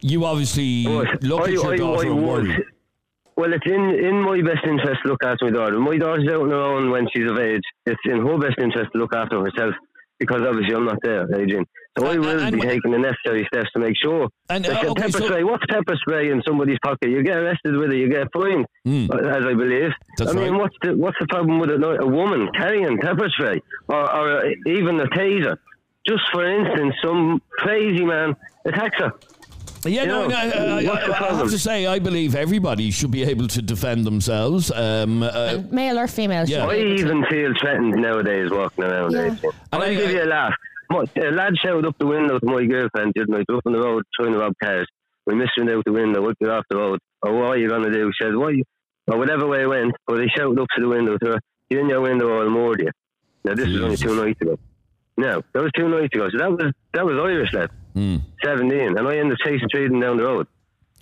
[0.01, 2.63] you obviously But look at your I- daughter I and.
[3.35, 5.77] Well, it's in, in my best interest to look after my daughter.
[5.79, 7.61] My daughter's out on her own when she's of age.
[7.85, 9.75] It's in her best interest to look after herself
[10.17, 11.63] because obviously I'm not there, Adrian.
[11.99, 14.27] So I And- will and- be taking the necessary steps to make sure.
[14.49, 15.43] And, Like uh, okay, pepper so- spray.
[15.43, 17.11] What's pepper spray in somebody's pocket?
[17.11, 17.97] You get arrested with it.
[17.97, 19.13] You get fined, Mm.
[19.29, 19.91] as I believe.
[20.19, 20.59] I mean, right.
[20.61, 24.99] what's the what's the problem with a, a woman carrying pepper spray or, or even
[24.99, 25.55] a taser?
[26.07, 29.11] Just for instance, some crazy man attacks her.
[29.85, 32.91] Yeah, You no, know, no, I, I, what's I have to say, I believe everybody
[32.91, 34.71] should be able to defend themselves.
[34.71, 36.45] Um, uh, male or female.
[36.45, 36.65] Yeah.
[36.65, 39.11] I even feel threatened nowadays walking around.
[39.11, 39.19] Yeah.
[39.33, 39.39] Adrian.
[39.43, 40.53] And I'll I- give you a laugh.
[40.89, 43.73] My, a lad shouted up the window to my girlfriend the other night, up on
[43.73, 44.87] the road trying to rob cars.
[45.25, 46.99] We missed him out the window, we get off the road.
[47.23, 48.09] Oh, what are you going to do?
[48.17, 48.55] She said, what?
[48.55, 48.63] you-"
[49.07, 51.39] Or whatever way it went, but he shouted up to the window to her,
[51.69, 52.91] get in your window or I'll murder you.
[53.43, 54.57] Now, this was only two nights ago.
[55.17, 56.29] No, that was two nights ago.
[56.31, 58.21] So that was that was Irish lad, mm.
[58.43, 60.47] 17, and I ended up chasing trading down the road.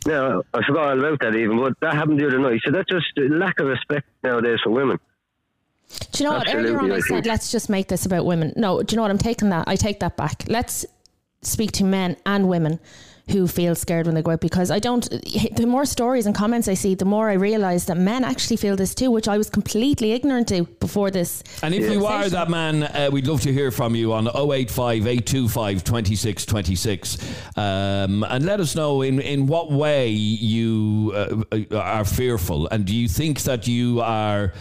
[0.05, 2.61] Now, I forgot all about that even, but that happened the other night.
[2.63, 4.99] So that's just lack of respect nowadays for women.
[6.11, 6.53] Do you know what?
[6.53, 7.25] Earlier on, I I said, think.
[7.25, 8.53] let's just make this about women.
[8.55, 9.11] No, do you know what?
[9.11, 9.67] I'm taking that.
[9.67, 10.45] I take that back.
[10.47, 10.85] Let's
[11.41, 12.79] speak to men and women
[13.29, 15.09] who feel scared when they go out because I don't.
[15.55, 18.75] The more stories and comments I see, the more I realise that men actually feel
[18.75, 21.43] this too, which I was completely ignorant to before this.
[21.63, 25.07] And if you are that man, uh, we'd love to hear from you on 085
[25.07, 27.17] 825 2626.
[27.57, 32.67] Um, and let us know in, in what way you uh, are fearful.
[32.67, 34.53] And do you think that you are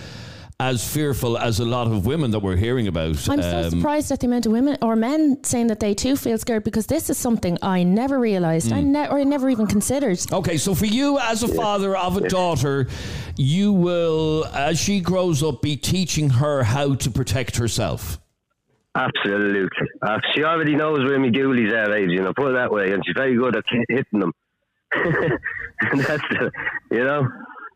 [0.60, 3.08] as fearful as a lot of women that we're hearing about?
[3.28, 6.16] I'm so Um, surprised at the amount of women or men saying that they too
[6.16, 8.72] feel scared because this is something I never realised.
[8.72, 10.18] I ne- or I never even considered.
[10.32, 12.86] Okay, so for you as a father of a daughter,
[13.36, 18.18] you will, as she grows up, be teaching her how to protect herself.
[18.96, 19.68] Absolutely.
[20.02, 22.26] Uh, she already knows where my ghoulies are, Adrian.
[22.26, 22.92] I'll put it that way.
[22.92, 24.32] And she's very good at hitting them.
[24.94, 26.52] and that's, the,
[26.92, 27.28] you know,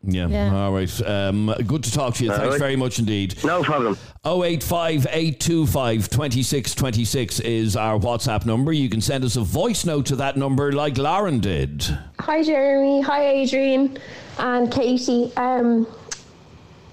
[0.03, 0.27] Yeah.
[0.27, 0.55] Yeah.
[0.55, 1.01] All right.
[1.05, 2.31] Um, good to talk to you.
[2.31, 2.59] All Thanks right.
[2.59, 3.35] very much indeed.
[3.43, 3.97] No problem.
[4.25, 8.71] 085 825 2626 is our WhatsApp number.
[8.71, 11.85] You can send us a voice note to that number like Lauren did.
[12.19, 13.97] Hi Jeremy, hi Adrian
[14.37, 15.31] and Katie.
[15.35, 15.85] Um,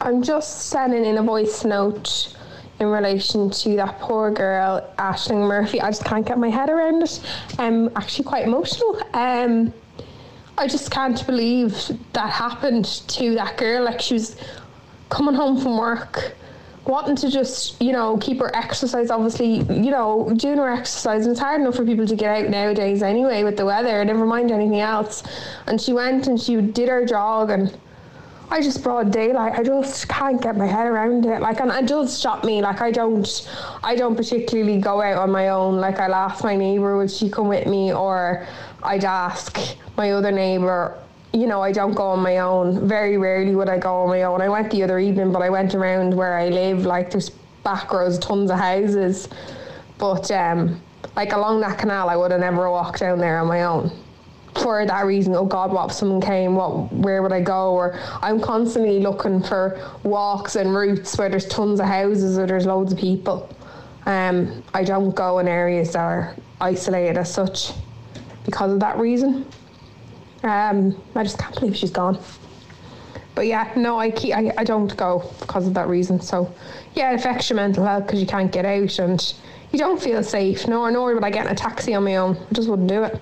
[0.00, 2.34] I'm just sending in a voice note
[2.80, 5.80] in relation to that poor girl, Ashling Murphy.
[5.80, 7.20] I just can't get my head around it.
[7.58, 9.00] I'm actually quite emotional.
[9.14, 9.72] Um,
[10.58, 13.84] I just can't believe that happened to that girl.
[13.84, 14.36] Like she was
[15.10, 16.34] coming home from work,
[16.86, 21.26] wanting to just, you know, keep her exercise, obviously, you know, doing her exercise.
[21.26, 24.24] And it's hard enough for people to get out nowadays anyway with the weather, never
[24.24, 25.22] mind anything else.
[25.66, 27.76] And she went and she did her jog and
[28.48, 29.58] I just broad daylight.
[29.58, 31.40] I just can't get my head around it.
[31.40, 32.62] Like, and it does stop me.
[32.62, 33.50] Like, I don't,
[33.82, 35.78] I don't particularly go out on my own.
[35.78, 38.46] Like, I'll ask my neighbour would she come with me, or
[38.84, 39.58] I'd ask
[39.96, 40.98] my other neighbour.
[41.32, 42.88] You know, I don't go on my own.
[42.88, 44.40] Very rarely would I go on my own.
[44.40, 46.86] I went the other evening, but I went around where I live.
[46.86, 47.30] Like, there's
[47.62, 49.28] back rows, tons of houses,
[49.98, 50.80] but um,
[51.16, 53.90] like along that canal, I would have never walked down there on my own
[54.62, 56.54] for that reason, oh God, what if someone came?
[56.54, 57.72] What, where would I go?
[57.72, 62.66] Or I'm constantly looking for walks and routes where there's tons of houses or there's
[62.66, 63.48] loads of people.
[64.06, 67.72] Um, I don't go in areas that are isolated as such
[68.44, 69.46] because of that reason.
[70.46, 72.18] Um, I just can't believe she's gone.
[73.34, 76.20] But yeah, no, I, keep, I I don't go because of that reason.
[76.20, 76.52] So
[76.94, 79.34] yeah, it affects your mental health because you can't get out and
[79.72, 80.66] you don't feel safe.
[80.66, 82.36] Nor nor would I get in a taxi on my own.
[82.36, 83.20] I just wouldn't do it.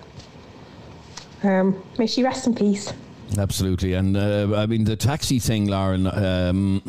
[1.42, 2.92] Um, may she rest in peace.
[3.38, 3.94] Absolutely.
[3.94, 6.82] And uh, I mean, the taxi thing, Lauren, um,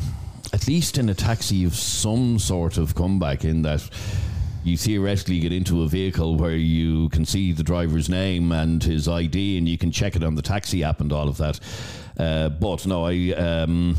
[0.54, 3.90] at least in a taxi, you've some sort of comeback in that
[4.66, 9.08] you theoretically get into a vehicle where you can see the driver's name and his
[9.08, 11.60] ID and you can check it on the taxi app and all of that.
[12.20, 13.32] Uh, but no, I.
[13.34, 13.96] Um,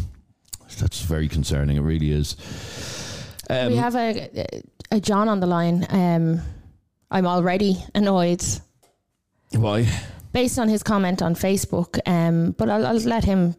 [0.78, 1.76] that's very concerning.
[1.76, 2.36] It really is.
[3.48, 4.28] Um, we have a,
[4.90, 5.86] a John on the line.
[5.88, 6.40] Um,
[7.10, 8.44] I'm already annoyed
[9.52, 9.86] why?
[10.32, 12.00] based on his comment on Facebook.
[12.06, 13.54] Um, but I'll, I'll let him.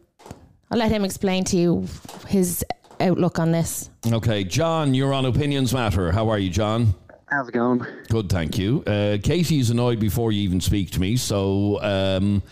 [0.70, 1.86] I'll let him explain to you
[2.28, 2.62] his
[3.00, 3.90] outlook on this.
[4.06, 6.12] Okay, John, you're on Opinions Matter.
[6.12, 6.94] How are you, John?
[7.26, 7.84] How's it going?
[8.08, 8.82] Good, thank you.
[8.86, 11.16] Uh, Katie's annoyed before you even speak to me.
[11.16, 12.42] So, um,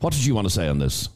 [0.00, 1.08] what did you want to say on this?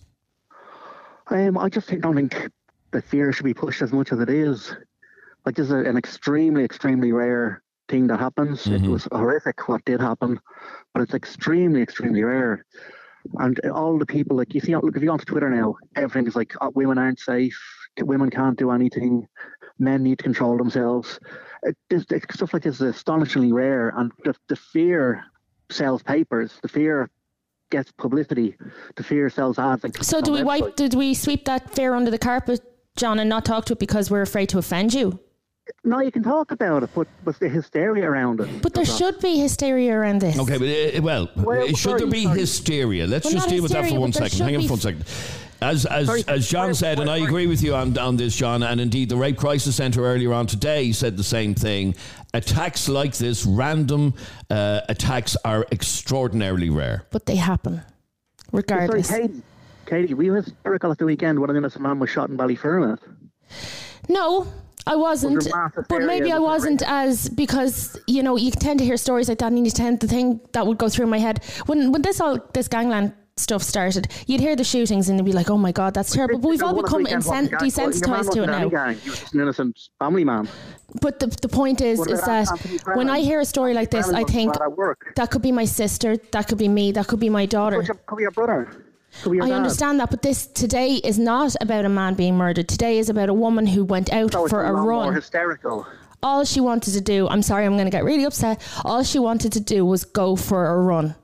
[1.28, 2.50] Um, I just think- don't think
[2.92, 4.74] the fear should be pushed as much as it is.
[5.44, 8.66] Like this is an extremely, extremely rare thing that happens.
[8.66, 10.38] It was horrific what did happen,
[10.92, 12.64] but it's extremely, extremely rare.
[13.38, 16.26] And all the people, like you see, look if you go onto Twitter now, everything
[16.26, 17.58] is like oh, women aren't safe,
[17.98, 19.26] women can't do anything,
[19.78, 21.18] men need to control themselves.
[21.62, 25.24] It, it, stuff like this is astonishingly rare, and the, the fear
[25.70, 26.58] sells papers.
[26.62, 27.10] The fear
[27.70, 28.56] gets publicity.
[28.96, 29.84] The fear sells ads.
[29.84, 30.76] Like, So, do we wipe?
[30.76, 32.60] Did we sweep that fear under the carpet,
[32.96, 35.20] John, and not talk to it because we're afraid to offend you?
[35.84, 38.62] No, you can talk about it, but but the hysteria around it.
[38.62, 40.38] But there should be hysteria around this.
[40.38, 42.38] Okay, but uh, well, Well, should sorry, there be sorry.
[42.40, 43.06] hysteria?
[43.06, 44.38] Let's Well, just not deal with that for hysteria, one but there second.
[44.38, 45.04] should Hang on for one second.
[45.62, 48.62] As as Sorry, as John said, and I agree with you on on this, John,
[48.62, 51.94] and indeed the Rape Crisis Centre earlier on today said the same thing.
[52.32, 54.14] Attacks like this, random
[54.48, 57.04] uh, attacks, are extraordinarily rare.
[57.10, 57.82] But they happen,
[58.52, 59.08] regardless.
[59.08, 59.42] Sorry, Katie.
[59.84, 62.98] Katie, were you hysterical at the weekend when an innocent man was shot in Ballyfermot?
[64.08, 64.46] No,
[64.92, 65.36] I wasn't.
[65.36, 67.76] Was there mass But maybe I wasn't as because
[68.14, 70.66] you know you tend to hear stories like that, and you tend to think that
[70.66, 74.04] would go through my head when when this all this gangland stuff started.
[74.28, 76.62] You'd hear the shootings and you'd be like, "Oh my god, that's terrible." But we've
[76.62, 78.68] all become insen- gang- your man desensitized to it now.
[78.68, 80.48] gang, He was just an innocent family man.
[81.00, 82.46] But the the point is, is that
[82.98, 85.00] when I hear a story like this, I think bad at work.
[85.18, 87.80] that could be my sister, that could be me, that could be my daughter.
[87.82, 88.60] Could, could be your brother.
[89.22, 89.54] Could I dad.
[89.56, 92.68] understand that, but this today is not about a man being murdered.
[92.68, 95.14] Today is about a woman who went out So it's for a lot More run.
[95.14, 95.86] hysterical.
[96.22, 98.60] All she wanted to do, I'm sorry, I'm going to get really upset.
[98.84, 101.14] All she wanted to do was go for a run.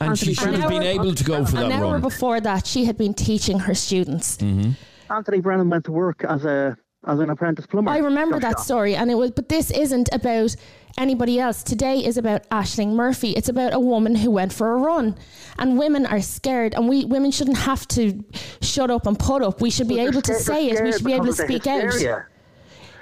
[0.00, 2.00] And she Anthony should have been able to go for An that hour run.
[2.00, 4.36] before that, she had been teaching her students.
[4.38, 4.70] Mm-hmm.
[5.12, 7.90] Anthony Brennan went to work as a as an apprentice plumber.
[7.90, 8.60] I remember that shot.
[8.64, 9.30] story, and it was.
[9.32, 10.54] But this isn't about
[11.00, 11.62] anybody else.
[11.62, 13.30] Today is about Ashling Murphy.
[13.32, 15.16] It's about a woman who went for a run,
[15.58, 18.22] and women are scared, and we women shouldn't have to
[18.60, 19.60] shut up and put up.
[19.60, 20.84] We should be able to say it.
[20.84, 21.82] We should be able to speak out.
[21.84, 22.26] hysteria.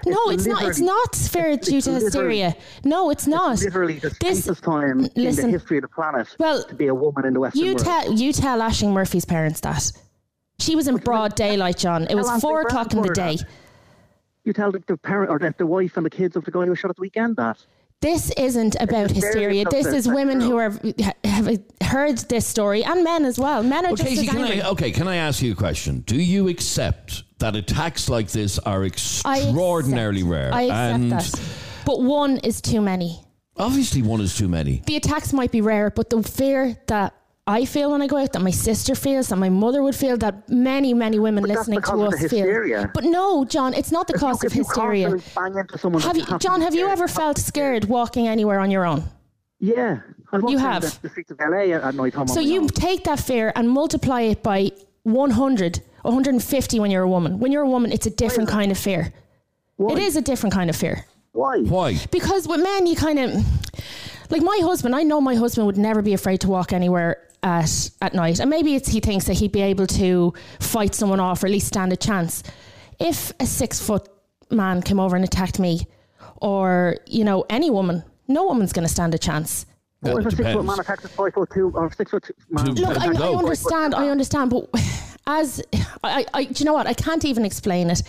[0.06, 0.62] No, It's it's not.
[0.64, 2.56] It's not fair it's- due it's to hysteria.
[2.84, 3.60] No, it's not.
[3.60, 6.86] Literally the This- safest time in listen, the history of the planet Well, to be
[6.86, 7.78] a woman in the Western You world.
[7.84, 9.90] tell you tell Ashling Murphy's parents that.
[10.60, 12.06] She was in broad daylight, John.
[12.08, 13.38] It was four o'clock in the day.
[14.44, 16.62] You tell the, the parent or the, the wife and the kids of the guy
[16.64, 17.58] who was shot at the weekend that.
[18.00, 19.64] This isn't about hysteria.
[19.68, 20.72] This is women who are
[21.24, 23.62] have heard this story, and men as well.
[23.64, 24.44] Men are Well, just Casey, as can.
[24.44, 26.00] I, okay, can I ask you a question?
[26.06, 30.54] Do you accept that attacks like this are extraordinarily accept- rare?
[30.54, 31.40] I accept and that,
[31.84, 33.20] but one is too many.
[33.56, 34.80] obviously, one is too many.
[34.86, 37.14] The attacks might be rare, but the fear that
[37.48, 40.16] I feel when I go out, that my sister feels, that my mother would feel,
[40.18, 42.44] that many, many women But listening to us the feel.
[42.44, 42.90] hysteria.
[42.92, 45.08] But no, John, it's not the If you- cause of if you hysteria.
[45.34, 46.60] bang into someone Have you, have John?
[46.60, 49.04] Have you ever felt scared walking anywhere on your own?
[49.60, 50.00] Yeah.
[50.30, 50.82] I walk You down have.
[50.82, 52.28] The, the streets of LA at night time.
[52.28, 52.68] So you own.
[52.68, 54.70] take that fear and multiply it by
[55.04, 57.38] 100, 150 when you're a woman.
[57.38, 59.12] When you're a woman, it's a different kind of fear.
[59.76, 59.94] Why?
[59.94, 61.06] It is a different kind of fear.
[61.32, 61.60] Why?
[61.60, 61.96] Why?
[62.10, 63.32] Because with men, you kind of
[64.30, 64.94] like my husband.
[64.94, 68.50] I know my husband would never be afraid to walk anywhere at at night, and
[68.50, 71.66] maybe it's he thinks that he'd be able to fight someone off or at least
[71.68, 72.42] stand a chance.
[72.98, 74.08] If a six foot
[74.50, 75.86] man came over and attacked me,
[76.36, 79.66] or you know any woman, no woman's going to stand a chance.
[80.02, 82.30] Well, What if a six foot man attacks a five foot two or six foot
[82.50, 82.74] man?
[82.74, 83.94] Look, I, I understand.
[83.94, 84.68] I understand, but
[85.26, 85.62] as
[86.02, 86.86] I, I, do you know what?
[86.86, 88.02] I can't even explain it.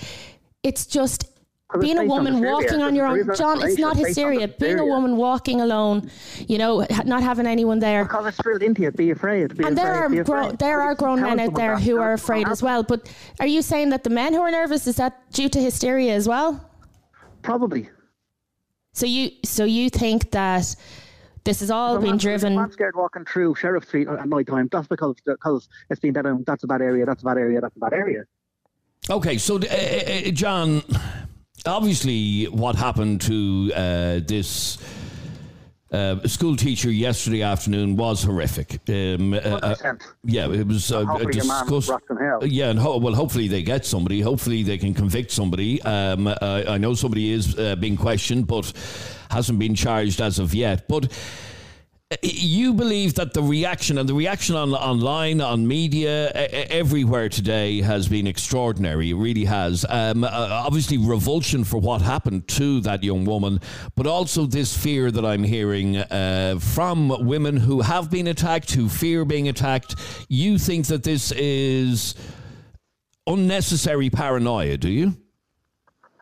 [0.63, 1.38] It's just Because
[1.77, 3.25] being a it's based on woman walking on your own.
[3.35, 3.67] John, it's not explanation.
[3.67, 4.47] It's based on hysteria.
[4.47, 6.09] Being a woman walking alone,
[6.47, 8.05] you know, not having anyone there.
[8.05, 8.91] Because it's drilled into you.
[8.91, 9.55] Be afraid.
[9.55, 12.47] Be And there afraid, are gro- there are grown men out there who are afraid
[12.47, 12.81] as well.
[12.81, 16.15] But are you saying that the men who are nervous is that due to hysteria
[16.15, 16.67] as well?
[17.43, 17.89] Probably.
[18.93, 20.75] So you so you think that
[21.43, 22.71] this has all If a been man's- if a driven?
[22.71, 24.67] scared walking through Sheriff Street at night time.
[24.71, 27.05] That's because because it's been that um, that's a bad area.
[27.05, 27.61] That's a bad area.
[27.61, 28.23] That's a bad area.
[29.09, 30.81] Okay, so uh, uh, John,
[31.65, 34.77] obviously, what happened to uh, this
[35.91, 38.79] uh, school teacher yesterday afternoon was horrific.
[38.89, 40.01] Um, uh, uh, 100%.
[40.23, 41.89] yeah, it was uh, Hopefully the man discussed.
[41.89, 42.45] rots in hell.
[42.45, 44.21] Yeah, and ho- well, hopefully they get somebody.
[44.21, 45.81] Hopefully they can convict somebody.
[45.81, 46.35] Um, uh,
[46.67, 48.71] I know somebody is uh, being questioned, but
[49.31, 50.87] hasn't been charged as of yet.
[50.87, 51.11] But
[52.23, 58.07] you believe that the reaction and the reaction on online, on media, everywhere today has
[58.07, 59.11] been extraordinary.
[59.11, 59.85] It really has.
[59.87, 63.61] Um, uh, obviously, revulsion for what happened to that young woman,
[63.95, 68.89] but also this fear that I'm hearing uh, from women who have been attacked, who
[68.89, 69.95] fear being attacked.
[70.29, 72.15] You think that this is
[73.27, 75.15] unnecessary paranoia, do you?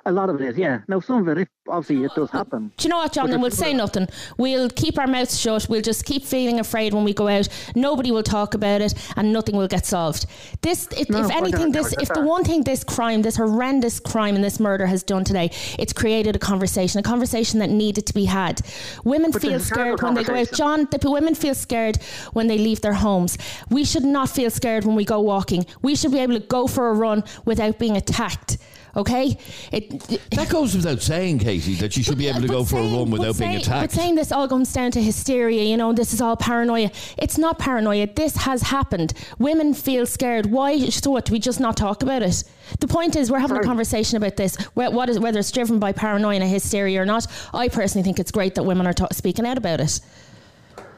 [0.07, 0.79] A lot of it is, yeah.
[0.87, 2.71] Now some of it, obviously, it does happen.
[2.77, 3.29] Do you know what, John?
[3.29, 4.07] Then we'll say nothing.
[4.37, 5.67] We'll keep our mouths shut.
[5.69, 7.49] We'll just keep feeling afraid when we go out.
[7.75, 10.25] Nobody will talk about it, and nothing will get solved.
[10.61, 14.35] This, if, No, if anything, this, if the one thing this crime, this horrendous crime,
[14.35, 18.13] and this murder has done today, it's created a conversation, a conversation that needed to
[18.13, 18.61] be had.
[19.03, 20.51] Women But feel there's a terrible scared when they go out.
[20.53, 21.97] John, the women feel scared
[22.31, 23.37] when they leave their homes.
[23.69, 25.65] We should not feel scared when we go walking.
[25.81, 28.57] We should be able to go for a run without being attacked.
[28.97, 29.37] Okay,
[29.71, 29.99] it,
[30.31, 32.81] That goes without saying, Katie, that you should be able to but go for a
[32.81, 33.91] saying- run but without being saying- attacked.
[33.93, 36.89] But saying this all comes down to hysteria, you know, this is all paranoia.
[37.19, 38.07] It's not paranoia.
[38.07, 39.13] This has happened.
[39.37, 40.47] Women feel scared.
[40.47, 40.79] Why?
[40.89, 41.25] So what?
[41.25, 42.43] Do we just not talk about it?
[42.79, 44.55] The point is, we're having a conversation about this.
[44.73, 48.31] What is, whether it's driven by paranoia and hysteria or not, I personally think it's
[48.31, 49.99] great that women are ta- speaking out about it.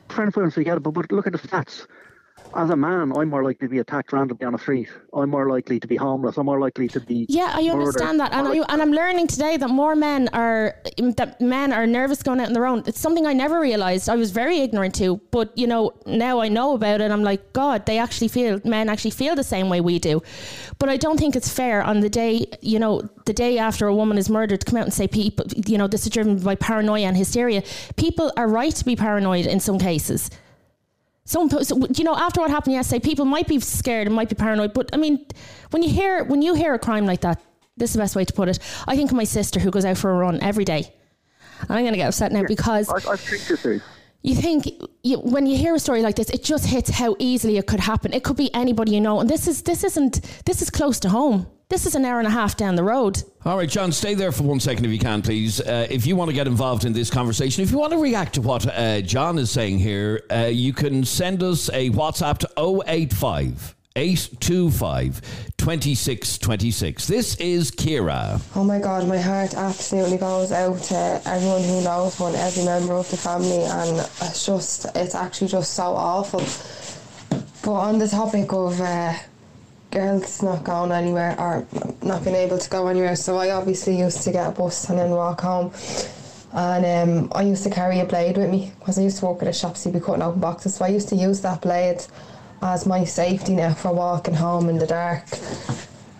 [0.08, 1.86] Trying to put them together, but, but look at the stats.
[2.56, 4.90] As a man, I'm more likely to be attacked randomly on the street.
[5.14, 6.38] I'm more likely to be homeless.
[6.38, 7.28] I'm more likely to be.
[7.30, 7.72] Yeah, I murdered.
[7.72, 11.86] understand that, and I and I'm learning today that more men are that men are
[11.86, 12.84] nervous going out on their own.
[12.88, 14.10] It's something I never realized.
[14.10, 17.12] I was very ignorant to, but you know now I know about it.
[17.12, 20.22] I'm like, God, they actually feel men actually feel the same way we do.
[20.80, 23.94] But I don't think it's fair on the day you know the day after a
[23.94, 26.56] woman is murdered to come out and say people you know this is driven by
[26.56, 27.62] paranoia and hysteria.
[27.96, 30.32] People are right to be paranoid in some cases.
[31.30, 34.36] Some, so, you know, after what happened yesterday, people might be scared and might be
[34.36, 34.74] paranoid.
[34.74, 35.28] But I mean,
[35.70, 37.40] when you hear when you hear a crime like that,
[37.78, 38.58] this is the best way to put it.
[38.88, 40.92] I think of my sister who goes out for a run every day,
[41.62, 43.84] and I'm going to get upset now because I, three sisters.
[44.24, 44.66] you think
[45.04, 47.80] you, when you hear a story like this, it just hits how easily it could
[47.80, 48.12] happen.
[48.12, 51.10] It could be anybody you know, and this is this isn't this is close to
[51.10, 51.46] home.
[51.70, 53.22] This is an hour and a half down the road.
[53.46, 55.62] All right, John, stay there for one second if you can, please.
[55.62, 58.34] Uh, if you want to get involved in this conversation, if you want to react
[58.34, 62.84] to what uh, John is saying here, uh, you can send us a WhatsApp to
[62.88, 65.22] 085 825
[65.58, 67.06] 2626.
[67.06, 68.42] This is Kira.
[68.56, 72.96] Oh my god, my heart absolutely goes out to everyone who knows one, every member
[72.96, 76.40] of the family, and it's just, it's actually just so awful.
[77.62, 79.14] But on the topic of uh,
[79.92, 81.66] girls not going anywhere or
[82.02, 85.00] not being able to go anywhere, so I obviously used to get a bus and
[85.00, 85.72] then walk home.
[86.52, 89.42] And um, I used to carry a blade with me because I used to work
[89.42, 90.76] at a shop, so you'd be cutting open boxes.
[90.76, 92.04] So I used to use that blade
[92.62, 95.26] as my safety net for walking home in the dark.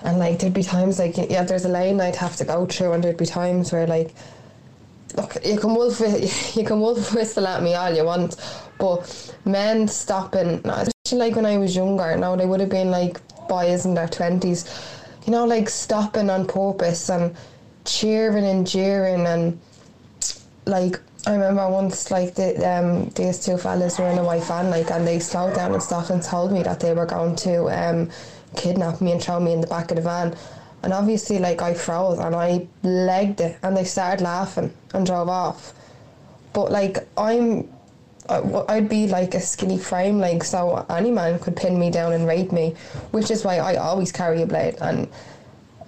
[0.04, 2.94] And like there'd be times like yeah, there's a lane I'd have to go through,
[2.94, 4.14] and there'd be times where like
[5.18, 6.00] look, you can wolf
[6.56, 8.36] you can wolf whistle at me all you want,
[8.78, 13.20] but men stopping, especially like when I was younger, now they would have been like
[13.50, 14.64] boys in their twenties,
[15.26, 17.36] you know, like stopping on purpose and
[17.84, 19.60] cheering and jeering and
[20.66, 24.70] like I remember once like the, um, these two fellas were in a white van
[24.70, 27.66] like and they slowed down and stopped and told me that they were going to
[27.66, 28.10] um,
[28.56, 30.36] kidnap me and throw me in the back of the van.
[30.82, 35.28] And obviously like I froze and I legged it and they started laughing and drove
[35.28, 35.74] off.
[36.54, 37.68] But like I'm
[38.70, 42.28] I'd be like a skinny frame like so any man could pin me down and
[42.28, 42.76] rape me
[43.12, 45.08] which is why I always carry a blade and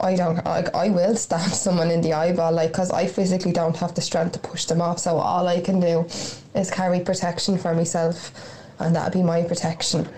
[0.02, 0.40] I don't.
[0.46, 4.02] I, I will stab someone in the eyeball, like, because I physically don't have the
[4.02, 5.00] strength to push them off.
[5.00, 6.08] So all I can do
[6.56, 8.32] is carry protection for myself,
[8.80, 10.10] and that'd be my protection.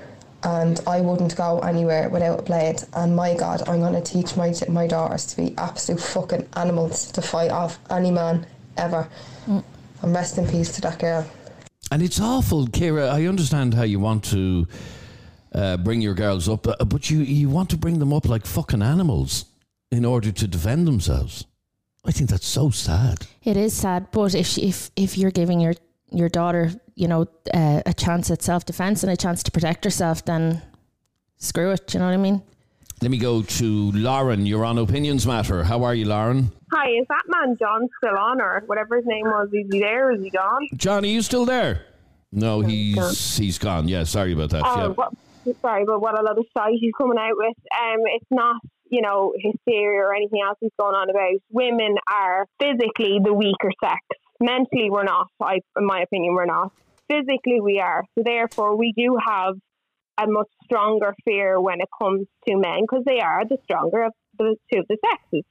[0.44, 2.82] And I wouldn't go anywhere without a blade.
[2.94, 7.12] And my God, I'm going to teach my my daughters to be absolute fucking animals
[7.14, 8.46] to fight off any man
[8.78, 9.08] ever.
[9.48, 9.64] Mm.
[10.02, 11.26] And rest in peace to that girl.
[11.94, 13.12] And it's awful, Kira.
[13.12, 14.68] I understand how you want to.
[15.54, 18.44] Uh, bring your girls up, uh, but you you want to bring them up like
[18.44, 19.46] fucking animals
[19.92, 21.46] in order to defend themselves.
[22.04, 23.28] I think that's so sad.
[23.44, 25.76] It is sad, but if if if you're giving your
[26.12, 29.84] your daughter, you know, uh, a chance at self defense and a chance to protect
[29.84, 30.64] herself, then
[31.38, 31.94] screw it.
[31.94, 32.42] You know what I mean?
[33.04, 34.48] Let me go to Lauren.
[34.48, 35.64] You're on Opinions Matter.
[35.64, 36.52] How are you, Lauren?
[36.74, 39.50] Hi, is that man John still on, or whatever his name was?
[39.54, 40.12] Is he there?
[40.12, 40.68] Is he gone?
[40.76, 41.86] John, are you still there?
[42.32, 43.88] No, he's he's gone.
[43.88, 44.64] Yeah, sorry about that.
[44.66, 44.96] Oh,
[45.46, 45.54] yeah.
[45.62, 47.56] sorry, but what a lot of shite he's coming out with.
[47.78, 48.56] Um, it's not
[48.94, 51.42] you know, hysteria or anything else is going on about.
[51.50, 54.00] Women are physically the weaker sex.
[54.40, 55.28] Mentally, we're not.
[55.42, 56.72] I, in my opinion, we're not.
[57.10, 58.04] Physically, we are.
[58.16, 59.56] So therefore, we do have
[60.20, 64.14] a much stronger fear when it comes to men because they are the stronger of
[64.38, 65.44] the two of the sexes.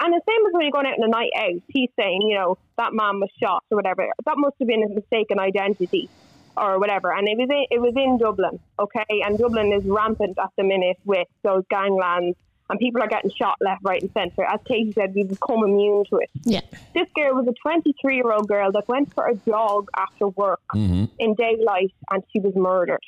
[0.00, 2.36] And the same as when you're going out on a night out, he's saying, you
[2.36, 4.08] know, that man was shot or whatever.
[4.24, 6.08] That must have been a mistaken identity
[6.56, 7.12] or whatever.
[7.12, 9.22] And it was in, it was in Dublin, okay?
[9.24, 12.36] And Dublin is rampant at the minute with those ganglands
[12.70, 14.44] and people are getting shot left, right, and centre.
[14.44, 16.30] As Katie said, we've become immune to it.
[16.44, 16.60] Yeah.
[16.94, 20.60] This girl was a 23 year old girl that went for a jog after work
[20.74, 21.04] mm-hmm.
[21.18, 23.02] in daylight and she was murdered.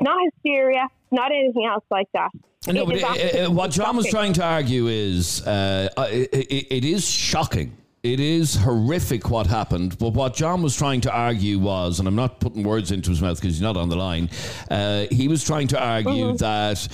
[0.00, 2.30] Not hysteria, not anything else like that.
[2.66, 6.28] No, but it, uh, what John was trying to argue is uh, uh it,
[6.70, 7.74] it is shocking.
[8.02, 12.14] It is horrific what happened, but what John was trying to argue was, and I'm
[12.14, 14.28] not putting words into his mouth because he's not on the line,
[14.70, 16.36] uh, he was trying to argue mm-hmm.
[16.36, 16.88] that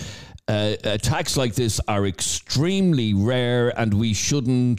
[0.48, 4.78] uh, attacks like this are extremely rare and we shouldn't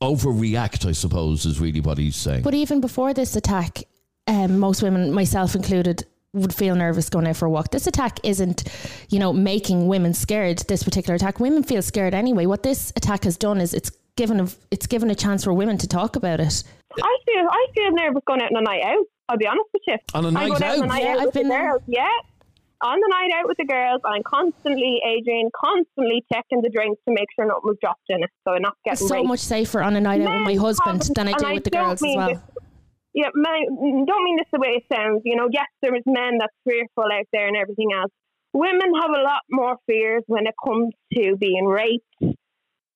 [0.00, 2.42] overreact, I suppose, is really what he's saying.
[2.42, 3.84] But even before this attack,
[4.26, 6.04] um, most women, myself included,
[6.34, 7.70] would feel nervous going out for a walk.
[7.70, 8.64] This attack isn't,
[9.10, 10.58] you know, making women scared.
[10.68, 12.46] This particular attack, women feel scared anyway.
[12.46, 15.78] What this attack has done is it's given a it's given a chance for women
[15.78, 16.64] to talk about it.
[17.02, 19.04] I feel I feel nervous going out on a night out.
[19.28, 19.96] I'll be honest with you.
[20.14, 21.82] On a night out, on a night yeah, out I've been girls.
[21.86, 22.08] Yeah,
[22.82, 27.14] on the night out with the girls, I'm constantly, Adrian, constantly checking the drinks to
[27.14, 29.04] make sure nothing was dropped in it, so I'm not getting.
[29.04, 29.28] It's so raped.
[29.28, 32.02] much safer on a night out with my husband than I do with the girls
[32.02, 32.28] as well.
[32.28, 32.38] This,
[33.14, 35.22] yeah, my, don't mean this the way it sounds.
[35.24, 38.10] You know, yes, there's men that's fearful out there and everything else.
[38.54, 42.36] Women have a lot more fears when it comes to being raped,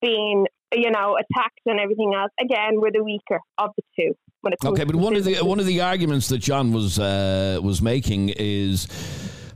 [0.02, 2.30] being you know attacked, and everything else.
[2.40, 4.14] Again, we're the weaker of the two.
[4.64, 8.30] okay, but one of the one of the arguments that John was uh, was making
[8.36, 8.86] is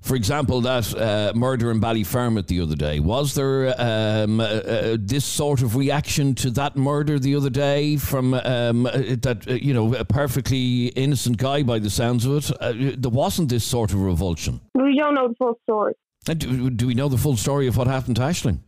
[0.01, 4.97] for example, that uh, murder in Ballyfermot the other day, was there um, uh, uh,
[4.99, 9.55] this sort of reaction to that murder the other day from um, uh, that, uh,
[9.55, 12.51] you know, a perfectly innocent guy by the sounds of it?
[12.61, 14.61] Uh, there wasn't this sort of revulsion.
[14.75, 15.95] We don't know the full story.
[16.25, 18.61] Do, do, we know the full story of what happened to Ashling?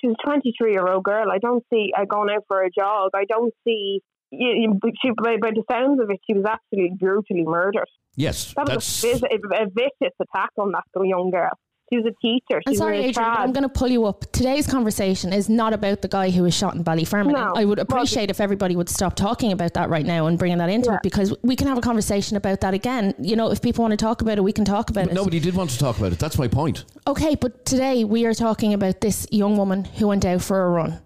[0.00, 1.30] She's a 23 year old girl.
[1.30, 3.10] I don't see her going out for a jog.
[3.14, 4.00] I don't see.
[4.30, 7.88] You, you, she, by, by the sounds of it, she was absolutely brutally murdered.
[8.18, 11.50] Yes, that was a, a, vicious attack on that young girl.
[11.88, 12.60] She was a teacher.
[12.66, 14.30] She I'm sorry, Adrian, but I'm going to pull you up.
[14.32, 17.32] Today's conversation is not about the guy who was shot in Ballyfermot.
[17.32, 17.52] No.
[17.54, 20.58] I would appreciate well, if everybody would stop talking about that right now and bringing
[20.58, 20.96] that into yeah.
[20.96, 23.14] it because we can have a conversation about that again.
[23.20, 25.14] You know, if people want to talk about it, we can talk about but it.
[25.14, 26.18] Nobody did want to talk about it.
[26.18, 26.84] That's my point.
[27.06, 30.68] Okay, but today we are talking about this young woman who went out for a
[30.68, 31.00] run.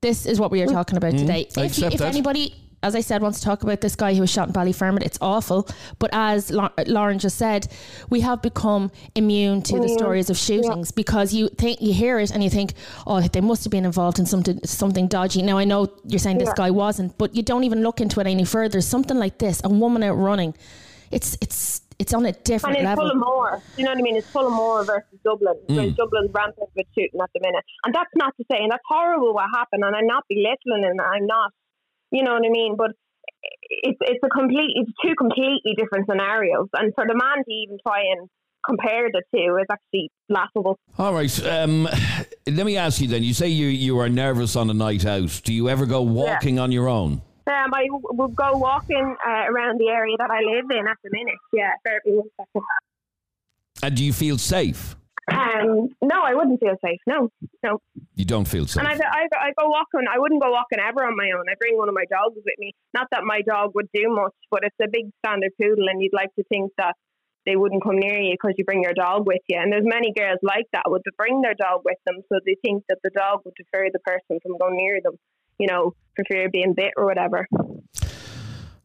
[0.00, 1.18] This is what we are talking about mm.
[1.18, 1.46] today.
[1.56, 4.30] I if, if anybody as I said, wants to talk about this guy who was
[4.30, 5.02] shot in Ballyfermot.
[5.02, 5.68] It's awful.
[5.98, 6.52] But as
[6.86, 7.68] Lauren just said,
[8.08, 10.96] we have become immune to the stories of shootings yeah.
[10.96, 12.74] because you think you hear it and you think,
[13.06, 15.42] oh, they must have been involved in something something dodgy.
[15.42, 18.26] Now I know you're saying this guy wasn't, but you don't even look into it
[18.26, 18.80] any further.
[18.80, 20.54] Something like this, a woman out running,
[21.10, 23.04] it's it's it's on a different and it's level.
[23.04, 23.62] full of more.
[23.76, 24.16] You know what I mean?
[24.16, 25.54] It's full of more versus Dublin.
[25.68, 25.96] Mm.
[25.96, 29.34] Dublin's rampant with shooting at the minute, and that's not to say, and that's horrible
[29.34, 29.82] what happened.
[29.82, 31.52] And I'm not belittling, and I'm not
[32.10, 32.76] you know what I mean?
[32.76, 32.92] But
[33.62, 37.78] it's it's a complete it's two completely different scenarios, and for the man to even
[37.86, 38.28] try and
[38.66, 40.78] compare the two is actually laughable.
[40.98, 41.46] All right.
[41.46, 41.88] Um,
[42.46, 43.22] let me ask you then.
[43.22, 45.40] You say you you are nervous on a night out.
[45.44, 46.62] Do you ever go walking yeah.
[46.62, 47.22] on your own?
[47.46, 51.10] Um, I will go walking uh, around the area that I live in at the
[51.10, 51.38] minute.
[51.52, 52.30] Yeah, second.
[53.82, 54.96] And do you feel safe?
[55.30, 57.00] Um, no, I wouldn't feel safe.
[57.06, 57.30] No,
[57.62, 57.80] no.
[58.14, 58.82] You don't feel safe.
[58.82, 60.06] And I, I, I go walking.
[60.10, 61.44] I wouldn't go walking ever on my own.
[61.50, 62.74] I bring one of my dogs with me.
[62.94, 66.14] Not that my dog would do much, but it's a big standard poodle, and you'd
[66.14, 66.96] like to think that
[67.46, 69.58] they wouldn't come near you because you bring your dog with you.
[69.58, 72.84] And there's many girls like that would bring their dog with them, so they think
[72.88, 75.14] that the dog would deter the person from going near them.
[75.58, 77.48] You know, for fear of being bit or whatever.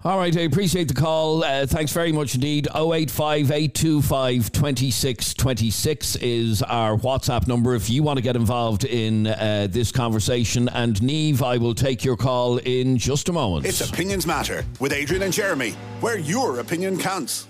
[0.05, 1.45] All right, I appreciate the call.
[1.45, 2.67] Uh, thanks very much indeed.
[2.75, 9.67] 085 825 2626 is our WhatsApp number if you want to get involved in uh,
[9.69, 10.67] this conversation.
[10.67, 13.65] And Neve, I will take your call in just a moment.
[13.65, 17.47] It's Opinions Matter with Adrian and Jeremy, where your opinion counts.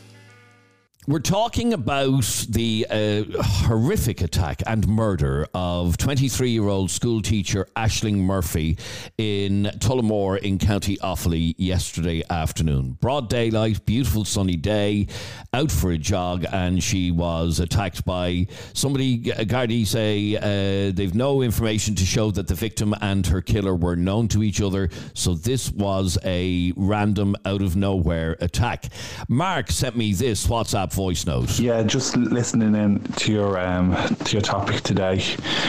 [1.06, 7.68] We're talking about the uh, horrific attack and murder of 23 year old school teacher
[7.76, 8.78] Ashling Murphy
[9.18, 12.94] in Tullamore in County Offaly yesterday afternoon.
[13.02, 15.08] Broad daylight, beautiful sunny day,
[15.52, 19.24] out for a jog, and she was attacked by somebody.
[19.24, 23.98] Gardaí say uh, they've no information to show that the victim and her killer were
[23.98, 28.86] known to each other, so this was a random, out of nowhere attack.
[29.28, 31.60] Mark sent me this WhatsApp voice note.
[31.60, 35.24] Yeah, just listening in to your um, to your topic today.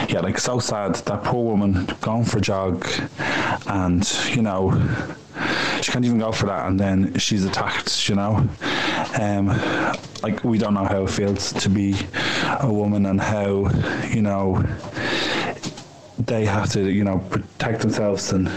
[0.09, 2.87] Yeah, like so sad that poor woman going for a jog,
[3.67, 4.71] and you know
[5.81, 8.09] she can't even go for that, and then she's attacked.
[8.09, 8.49] You know,
[9.21, 9.49] um,
[10.23, 11.97] like we don't know how it feels to be
[12.61, 13.71] a woman and how
[14.09, 14.63] you know
[16.19, 18.51] they have to you know protect themselves and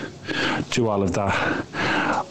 [0.70, 1.65] do all of that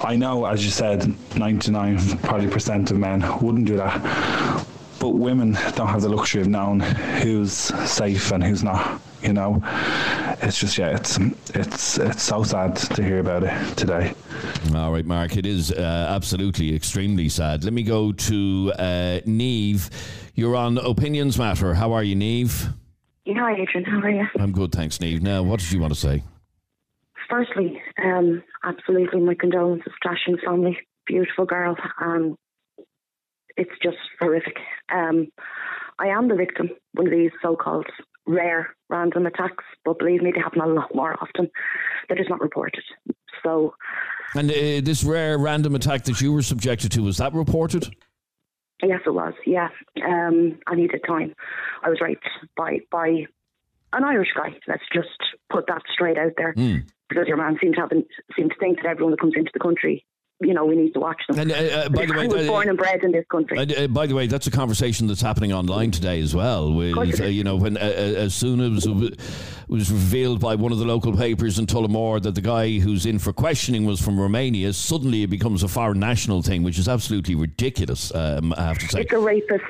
[0.07, 4.65] I know, as you said, 99 probably percent of men wouldn't do that.
[5.01, 9.01] But women don't have the luxury of knowing who's safe and who's not.
[9.21, 9.61] You know,
[10.43, 11.19] it's just yeah, it's
[11.55, 14.15] it's it's so sad to hear about it today.
[14.77, 17.65] All right, Mark, it is uh, absolutely extremely sad.
[17.65, 19.91] Let me go to uh, Neve.
[20.37, 21.75] You're on Opinions Matter.
[21.75, 22.69] How are you, Neve?
[23.27, 23.85] Hi, Adrian.
[23.85, 24.29] How are you?
[24.39, 25.21] I'm good, thanks, Neve.
[25.21, 26.23] Now, what did you want to say?
[27.29, 30.79] Firstly, um, absolutely my condolences to Ashling's family.
[31.07, 31.77] Beautiful girl.
[32.01, 32.37] Um,
[33.57, 34.57] it's just horrific.
[34.93, 35.29] Um,
[35.99, 37.87] I am the victim, of one of these so-called
[38.27, 41.49] rare random attacks, but believe me, they happen a lot more often.
[42.09, 42.83] They're just not reported.
[43.43, 43.74] So,
[44.35, 47.95] and uh, this rare random attack that you were subjected to was that reported?
[48.83, 49.33] Yes, it was.
[49.47, 49.68] Yeah,
[50.05, 51.35] um, I needed time.
[51.83, 53.27] I was raped by by
[53.93, 54.55] an Irish guy.
[54.68, 55.09] Let's just
[55.51, 56.53] put that straight out there.
[56.55, 57.91] Mm because your man seems to have
[58.37, 60.05] seems to think that everyone that comes into the country
[60.41, 61.39] you know, we need to watch them.
[61.39, 63.59] And, uh, uh, by the way, was uh, born and bred in this country.
[63.59, 66.73] Uh, by the way, that's a conversation that's happening online today as well.
[66.75, 69.21] With uh, you know, when uh, as soon as it
[69.69, 73.19] was revealed by one of the local papers in Tullamore that the guy who's in
[73.19, 77.35] for questioning was from Romania, suddenly it becomes a foreign national thing, which is absolutely
[77.35, 78.15] ridiculous.
[78.15, 79.65] Um, I have to say, it's a rapist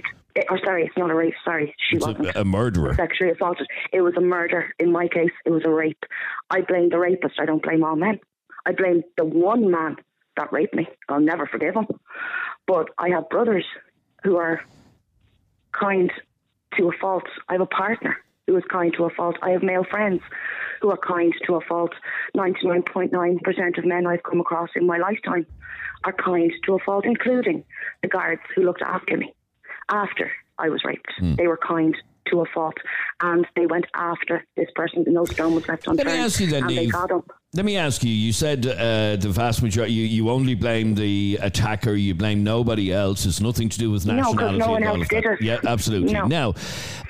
[0.48, 1.34] or oh, sorry, it's not a rape.
[1.44, 2.94] Sorry, she it's wasn't a, a murderer.
[2.94, 3.66] Sexually assaulted.
[3.92, 4.72] It was a murder.
[4.78, 6.04] In my case, it was a rape.
[6.50, 7.34] I blame the rapist.
[7.38, 8.20] I don't blame all men.
[8.66, 9.96] I blame the one man
[10.36, 10.88] that raped me.
[11.08, 11.86] I'll never forgive him.
[12.66, 13.64] But I have brothers
[14.24, 14.60] who are
[15.72, 16.12] kind
[16.76, 17.24] to a fault.
[17.48, 18.16] I have a partner
[18.46, 19.36] who is kind to a fault.
[19.42, 20.20] I have male friends
[20.80, 21.92] who are kind to a fault.
[22.36, 25.46] 99.9% of men I've come across in my lifetime
[26.04, 27.64] are kind to a fault, including
[28.02, 29.34] the guards who looked after me
[29.90, 31.10] after I was raped.
[31.20, 31.36] Mm.
[31.36, 31.96] They were kind
[32.30, 32.74] to a fault,
[33.20, 35.04] and they went after this person.
[35.06, 36.08] No stone was left unturned.
[36.08, 36.92] Let me ask you then, Neve.
[37.54, 38.10] Let me ask you.
[38.10, 39.94] You said uh, the vast majority.
[39.94, 41.94] You, you only blame the attacker.
[41.94, 43.24] You blame nobody else.
[43.24, 44.58] It's nothing to do with nationality.
[44.58, 45.40] No, no one else did it.
[45.40, 46.12] Yeah, absolutely.
[46.12, 46.26] No.
[46.26, 46.54] Now,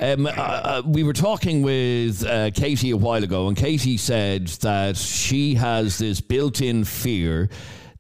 [0.01, 4.49] um, uh, uh, we were talking with uh, Katie a while ago, and Katie said
[4.49, 7.49] that she has this built-in fear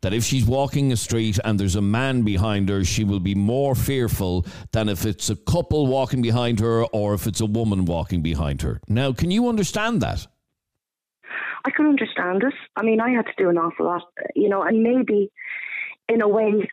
[0.02, 3.34] that if she's walking a street and there's a man behind her, she will be
[3.34, 7.84] more fearful than if it's a couple walking behind her or if it's a woman
[7.84, 8.80] walking behind her.
[8.88, 10.26] Now, can you understand that?
[11.64, 12.54] I can understand it.
[12.76, 14.04] I mean, I had to do an awful lot,
[14.36, 15.32] you know, and maybe
[16.08, 16.70] in a way,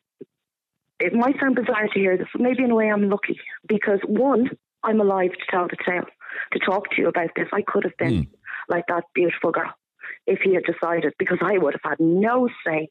[1.00, 4.00] it might sound bizarre to hear this, but maybe in a way I'm lucky because
[4.06, 4.52] one,
[4.84, 6.06] I'm alive to tell the tale,
[6.52, 7.48] to talk to you about this.
[7.52, 8.28] I could have been mm.
[8.70, 9.74] like that beautiful girl
[10.28, 12.90] if he had decided, because I would have had no say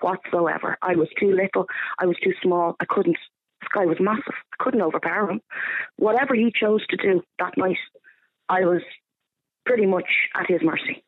[0.00, 0.76] whatsoever.
[0.82, 1.66] I was too little.
[1.98, 2.76] I was too small.
[2.80, 3.18] I couldn't.
[3.60, 4.34] This guy was massive.
[4.52, 5.40] I couldn't overpower him.
[5.96, 7.78] Whatever he chose to do that night,
[8.48, 8.82] I was
[9.66, 11.04] pretty much at his mercy.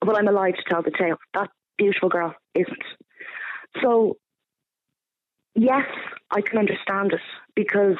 [0.00, 1.16] But I'm alive to tell the tale.
[1.32, 2.84] That beautiful girl isn't.
[3.82, 4.16] So,
[5.54, 5.86] yes,
[6.30, 7.20] I can understand it
[7.54, 7.96] because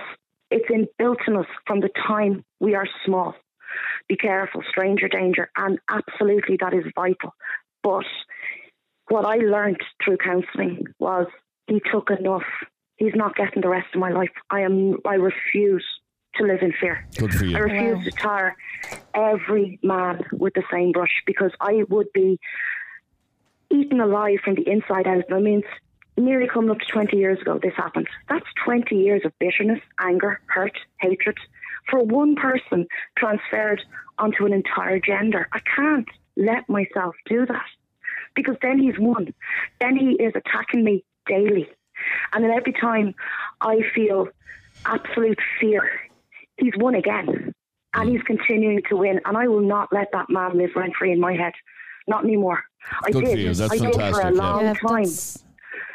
[0.50, 3.34] it's inbuilt in us from the time we are small.
[4.08, 7.34] Be careful, stranger danger, and absolutely that is vital.
[7.82, 8.04] But
[9.08, 11.26] what I learned through counselling was
[11.66, 12.44] he took enough.
[12.96, 14.30] He's not getting the rest of my life.
[14.50, 14.96] I am.
[15.04, 15.84] I refuse
[16.36, 17.06] to live in fear.
[17.16, 17.56] Good for you.
[17.56, 18.04] I refuse Wow.
[18.04, 18.56] to tar
[19.14, 22.38] every man with the same brush because I would be
[23.70, 25.24] eaten alive from the inside out.
[25.32, 25.62] I mean,
[26.16, 28.08] nearly coming up to 20 years ago this happened.
[28.28, 31.36] That's 20 years of bitterness, anger, hurt, hatred
[31.90, 32.86] for one person
[33.18, 33.82] transferred
[34.18, 35.48] onto an entire gender.
[35.52, 37.66] I can't let myself do that
[38.34, 39.32] because then he's won.
[39.80, 41.68] Then he is attacking me daily.
[42.32, 43.14] And then every time
[43.60, 44.28] I feel
[44.84, 45.90] absolute fear,
[46.56, 47.54] he's won again.
[47.94, 49.20] And he's continuing to win.
[49.24, 51.52] And I will not let that man live rent free in my head.
[52.08, 52.64] Not anymore.
[53.04, 53.38] I Good for did.
[53.38, 53.54] you.
[53.54, 55.04] That's I did for a long Yeah, time.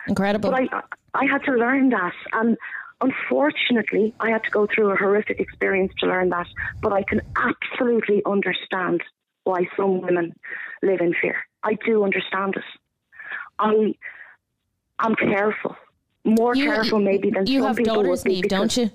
[0.07, 0.49] incredible.
[0.49, 0.81] But I,
[1.13, 2.13] I had to learn that.
[2.31, 2.57] And
[3.01, 6.47] unfortunately, I had to go through a horrific experience to learn that.
[6.81, 9.03] But I can absolutely understand
[9.43, 10.33] why some women
[10.81, 11.35] live in fear.
[11.63, 12.63] I do understand it.
[13.59, 13.93] I,
[14.99, 15.75] I'm careful.
[16.23, 18.35] More You- careful, maybe, than you some have people daughters, would be.
[18.41, 18.89] Neve, don't you?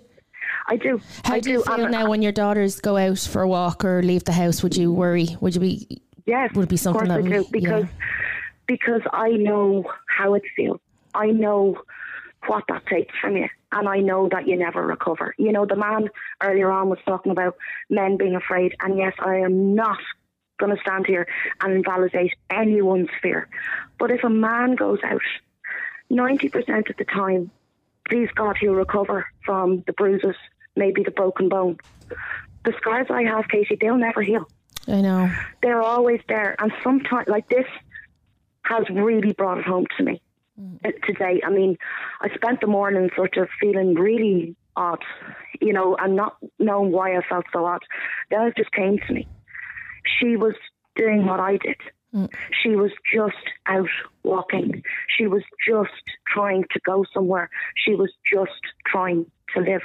[0.66, 1.00] I do.
[1.24, 3.84] How I do you feel and- now when your daughters go out for a walk
[3.84, 4.62] or leave the house?
[4.62, 5.36] Would you worry?
[5.40, 6.02] Would you be?
[6.26, 8.06] Yes, Would it be of something course that I would- do because yeah.
[8.66, 10.80] because I know how it feels.
[11.14, 11.82] I know
[12.46, 15.34] what that takes from you, and I know that you never recover.
[15.38, 16.08] You know, the man
[16.42, 17.56] earlier on was talking about
[17.90, 19.98] men being afraid, and yes, I am not
[20.58, 21.26] going to stand here
[21.60, 23.48] and invalidate anyone's fear.
[23.98, 25.22] But if a man goes out,
[26.10, 27.50] ninety percent of the time,
[28.08, 30.36] please God, he'll recover from the bruises,
[30.76, 31.78] maybe the broken bone.
[32.64, 34.48] The scars I have, Katie, they'll never heal
[34.88, 35.30] I know.
[35.62, 36.56] they're always there.
[36.58, 37.66] And sometimes, like this,
[38.62, 40.22] has really brought it home to me
[40.84, 41.40] uh, today.
[41.44, 41.76] I mean,
[42.20, 45.02] I spent the morning sort of feeling really odd,
[45.60, 47.82] you know, and not knowing why I felt so odd.
[48.30, 49.28] Then it just came to me.
[50.18, 50.54] She was
[50.96, 51.76] doing what I did.
[52.14, 52.32] Mm.
[52.62, 53.34] She was just
[53.66, 53.88] out
[54.22, 54.82] walking.
[55.16, 55.90] She was just
[56.26, 57.50] trying to go somewhere.
[57.76, 58.52] She was just
[58.86, 59.82] trying to live.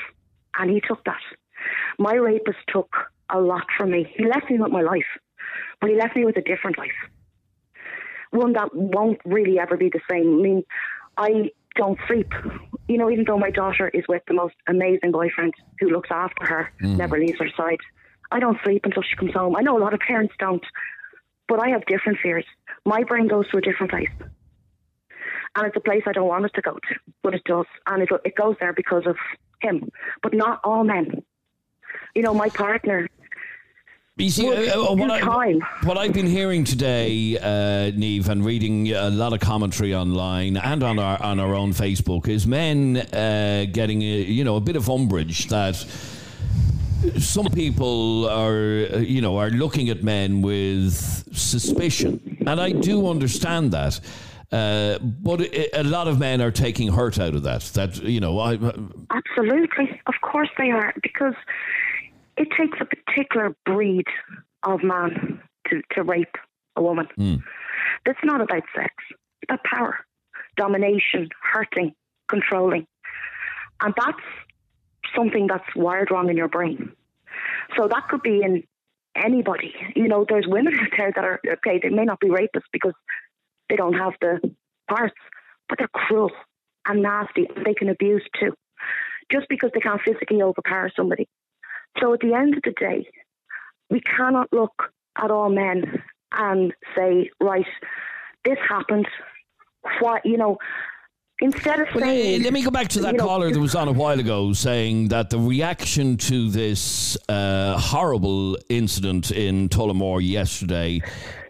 [0.57, 1.22] And he took that.
[1.97, 2.93] My rapist took
[3.30, 4.13] a lot from me.
[4.15, 5.09] He left me with my life,
[5.82, 6.91] but he left me with a different life.
[8.32, 10.39] One that won't really ever be the same.
[10.39, 10.63] I mean,
[11.17, 12.32] I don't sleep.
[12.88, 16.45] You know, even though my daughter is with the most amazing boyfriend who looks after
[16.45, 16.97] her, mm.
[16.97, 17.80] never leaves her side,
[18.32, 19.56] I don't sleep until she comes home.
[19.56, 20.64] I know a lot of parents don't,
[21.48, 22.46] but I have different fears.
[22.86, 24.10] My brain goes to a different place.
[25.56, 27.66] And it's a place I don't want it to go to, but it does.
[27.88, 29.18] And it, it goes there because of
[29.62, 29.90] him.
[30.22, 31.24] But not all men.
[32.16, 33.08] You know, my partner
[34.18, 35.54] You see, uh, uh, what, I,
[35.84, 40.84] what I've been hearing today, uh, Neve, and reading a lot of commentary online and
[40.84, 44.76] on our on our own Facebook, is men uh, getting a, you know a bit
[44.76, 45.84] of umbrage that
[47.18, 50.93] some people are uh, you know are looking at men with
[51.36, 54.00] suspicion, and I do understand that.
[54.52, 55.41] Uh, but
[55.74, 57.62] a lot of men are taking hurt out of that.
[57.74, 58.54] That you know, I,
[59.12, 60.00] Absolutely.
[60.08, 61.36] Of course they are, because
[62.38, 64.08] it takes a particular breed
[64.64, 66.36] of man to, to rape
[66.76, 67.08] a woman.
[68.06, 69.97] It's not about sex, it's about power,
[70.58, 71.93] domination, hurting,
[72.28, 72.88] controlling.
[73.82, 74.18] And that's
[75.16, 76.91] something that's wired wrong in your brain.
[77.78, 78.64] So that could be in
[79.16, 79.74] anybody.
[79.95, 82.93] You know, there's women out there that are, okay, they may not be rapists because
[83.70, 84.39] they don't have the
[84.89, 85.16] parts,
[85.68, 86.32] but they're cruel
[86.86, 88.53] and nasty and they can abuse too
[89.32, 91.28] just because they can't physically overpower somebody.
[91.99, 93.07] So at the end of the day,
[93.89, 96.01] we cannot look at all men
[96.32, 97.66] and say, right,
[98.45, 99.07] this happened.
[99.99, 100.57] What you know,
[101.42, 103.88] instead of saying, let me go back to that you know, caller that was on
[103.88, 111.02] a while ago saying that the reaction to this uh, horrible incident in Tullamore yesterday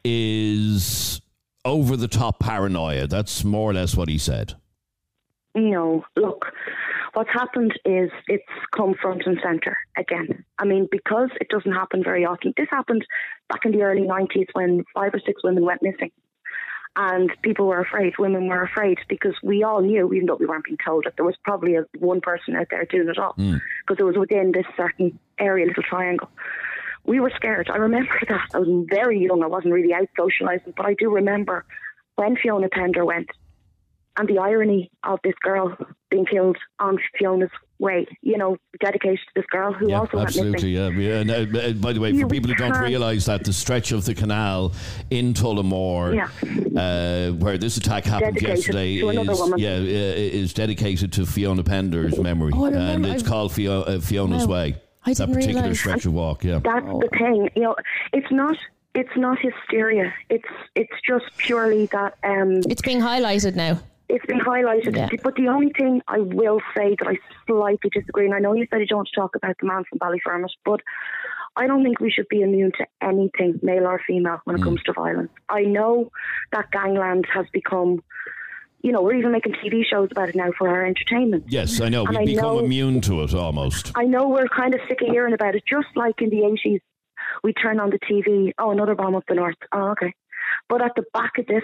[0.04, 1.22] is
[1.66, 3.08] over the top paranoia.
[3.08, 4.56] That's more or less what he said.
[5.56, 6.46] No, look,
[7.14, 8.44] what's happened is it's
[8.76, 10.46] come front and centre again.
[10.58, 12.54] I mean, because it doesn't happen very often.
[12.56, 13.06] This happened
[13.50, 16.12] back in the early 90s when five or six women went missing.
[16.96, 20.66] And people were afraid, women were afraid, because we all knew, even though we weren't
[20.66, 23.58] being told, that there was probably a, one person out there doing it all, hmm.
[23.88, 26.30] because it was within this certain area, little triangle.
[27.06, 27.70] We were scared.
[27.70, 28.50] I remember that.
[28.54, 29.44] I was very young.
[29.44, 31.64] I wasn't really out socialising, but I do remember
[32.16, 33.30] when Fiona Pender went,
[34.20, 35.76] and the irony of this girl
[36.12, 37.50] being killed on Fiona's
[37.80, 40.72] way, you know, dedicated to this girl who Yeah, also went absolutely.
[40.76, 41.20] Yeah, yeah.
[41.22, 43.46] And, uh, uh, by the way, Yeah, for we people who don't can't- realise that,
[43.46, 44.74] the stretch of the canal
[45.10, 46.20] in Tullamore,
[46.76, 49.80] uh, where this attack happened Dedicated yesterday, is yeah, uh,
[50.42, 54.54] is dedicated to Fiona Pender's memory, Oh, and it's I- called Fio- uh, Fiona's Wow.
[54.56, 54.76] Way.
[55.06, 55.80] I that didn't particular realise.
[55.80, 56.44] stretch of walk.
[56.44, 56.60] Yeah.
[56.62, 57.76] That's the thing, you know.
[58.12, 58.58] It's not.
[58.96, 60.12] It's not hysteria.
[60.30, 62.16] It's it's just purely that.
[62.24, 63.80] Um, it's being highlighted now.
[64.10, 64.96] It's been highlighted.
[64.96, 65.08] Yeah.
[65.24, 68.66] But the only thing I will say that I slightly disagree, and I know you
[68.70, 70.82] said you don't want to talk about the man from Ballyfermot, but
[71.56, 74.64] I don't think we should be immune to anything, male or female, when it mm.
[74.64, 75.32] comes to violence.
[75.48, 76.12] I know
[76.52, 78.04] that gangland has become,
[78.82, 81.46] you know, we're even making TV shows about it now for our entertainment.
[81.48, 82.06] Yes, I know.
[82.06, 83.92] And We've I become know- immune to it almost.
[83.96, 86.82] I know we're kind of sick of hearing about it, just like in the 80s,
[87.44, 89.56] we turn on the TV, oh, another bomb up the north.
[89.72, 90.14] Oh, okay.
[90.68, 91.64] But at the back of this,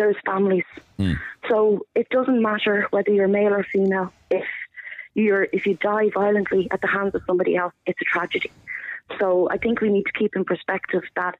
[0.00, 0.64] there's families.
[0.96, 1.12] Hmm.
[1.48, 4.10] So it doesn't matter whether you're male or female.
[4.30, 4.46] If
[5.14, 8.50] you're if you die violently at the hands of somebody else, it's a tragedy.
[9.18, 11.36] So I think we need to keep in perspective that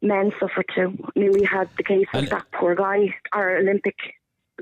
[0.00, 0.96] men suffer too.
[1.16, 3.96] I mean, we had the case of that poor guy, our Olympic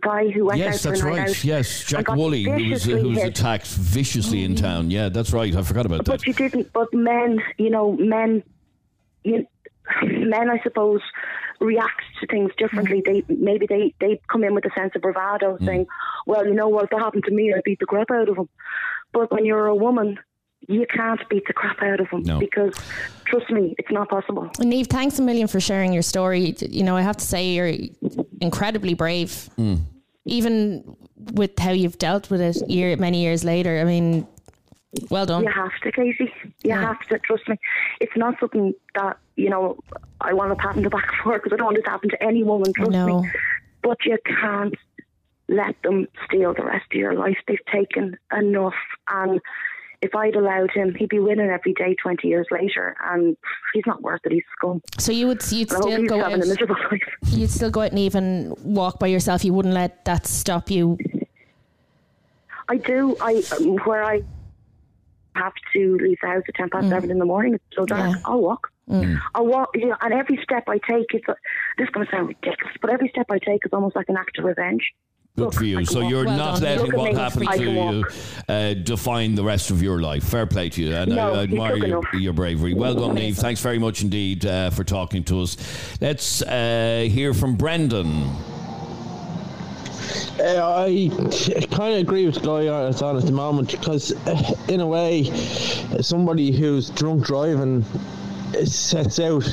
[0.00, 1.30] guy who went Yes, out that's for a night right.
[1.30, 4.64] out Yes, Jack Woolley, who was, who was attacked viciously in mm-hmm.
[4.64, 4.90] town.
[4.90, 5.54] Yeah, that's right.
[5.54, 6.20] I forgot about that.
[6.20, 6.72] But you didn't.
[6.72, 8.42] But men, you know, men,
[9.24, 9.46] you,
[10.02, 11.00] men, I suppose,
[11.60, 13.02] react to things differently.
[13.02, 13.26] Mm.
[13.26, 15.64] They maybe they they come in with a sense of bravado, mm.
[15.64, 15.86] saying,
[16.26, 16.84] "Well, you know what?
[16.84, 18.48] If that happened to me, I beat the crap out of him."
[19.12, 20.18] But when you're a woman,
[20.68, 22.38] you can't beat the crap out of him No.
[22.38, 22.74] because,
[23.24, 24.50] trust me, it's not possible.
[24.58, 26.56] and Neve, thanks a million for sharing your story.
[26.60, 27.72] You know, I have to say you're
[28.40, 29.80] incredibly brave, mm.
[30.24, 30.96] even
[31.32, 33.78] with how you've dealt with it year many years later.
[33.78, 34.26] I mean,
[35.10, 35.44] well done.
[35.44, 36.32] You have to, Casey.
[36.64, 37.56] You have to trust me.
[38.00, 39.78] It's not something that you know
[40.20, 42.10] I want to pat on the back for because I don't want this to happen
[42.10, 42.72] to any woman.
[42.72, 43.22] Trust know.
[43.22, 43.30] me.
[43.82, 44.74] But you can't
[45.48, 47.36] let them steal the rest of your life.
[47.46, 48.74] They've taken enough,
[49.08, 49.40] and
[50.02, 53.36] if I'd allowed him, he'd be winning every day twenty years later, and
[53.72, 54.32] he's not worth it.
[54.32, 54.82] He's scum.
[54.98, 56.32] So you would you'd still go out.
[56.32, 57.02] a miserable life.
[57.26, 59.44] You'd still go out and even walk by yourself.
[59.44, 60.98] You wouldn't let that stop you.
[62.68, 63.16] I do.
[63.20, 64.22] I um, where I
[65.36, 67.54] have to leave the house at ten past seven in the morning.
[67.54, 68.18] It's so dark.
[68.24, 68.72] I'll walk.
[69.34, 69.70] I'll walk.
[69.74, 71.22] You know, and every step I take is.
[71.78, 74.16] This is going to sound ridiculous, but every step I take is almost like an
[74.16, 74.92] act of revenge.
[75.36, 75.84] Good for you.
[75.84, 76.10] So walk.
[76.10, 76.78] you're Well not done.
[76.78, 77.18] letting what me.
[77.18, 78.04] happened to can you
[78.48, 80.24] uh, define the rest of your life.
[80.24, 82.72] Fair play to you, and No, I, I admire your, your bravery.
[82.72, 83.26] Well done, Amazing.
[83.26, 83.36] Neve.
[83.36, 85.56] Thanks very much indeed uh, for talking to us.
[86.00, 88.30] Let's uh, hear from Brendan.
[90.38, 91.10] Uh, I
[91.70, 94.80] kind of agree with the guy on- that's on at the moment because, uh, in
[94.80, 95.24] a way,
[96.00, 98.15] somebody who's drunk driving uh,
[98.64, 99.46] sets out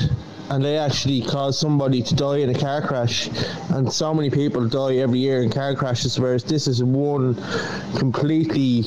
[0.50, 3.28] and they actually cause somebody to die in a car crash,
[3.70, 6.20] and so many people die every year in car crashes.
[6.20, 7.34] Whereas this is one
[7.96, 8.84] completely.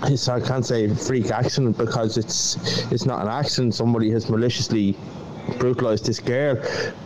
[0.00, 2.56] I can't say freak accident because it's
[2.92, 3.74] it's not an accident.
[3.74, 4.96] Somebody has maliciously
[5.58, 6.56] brutalized this girl,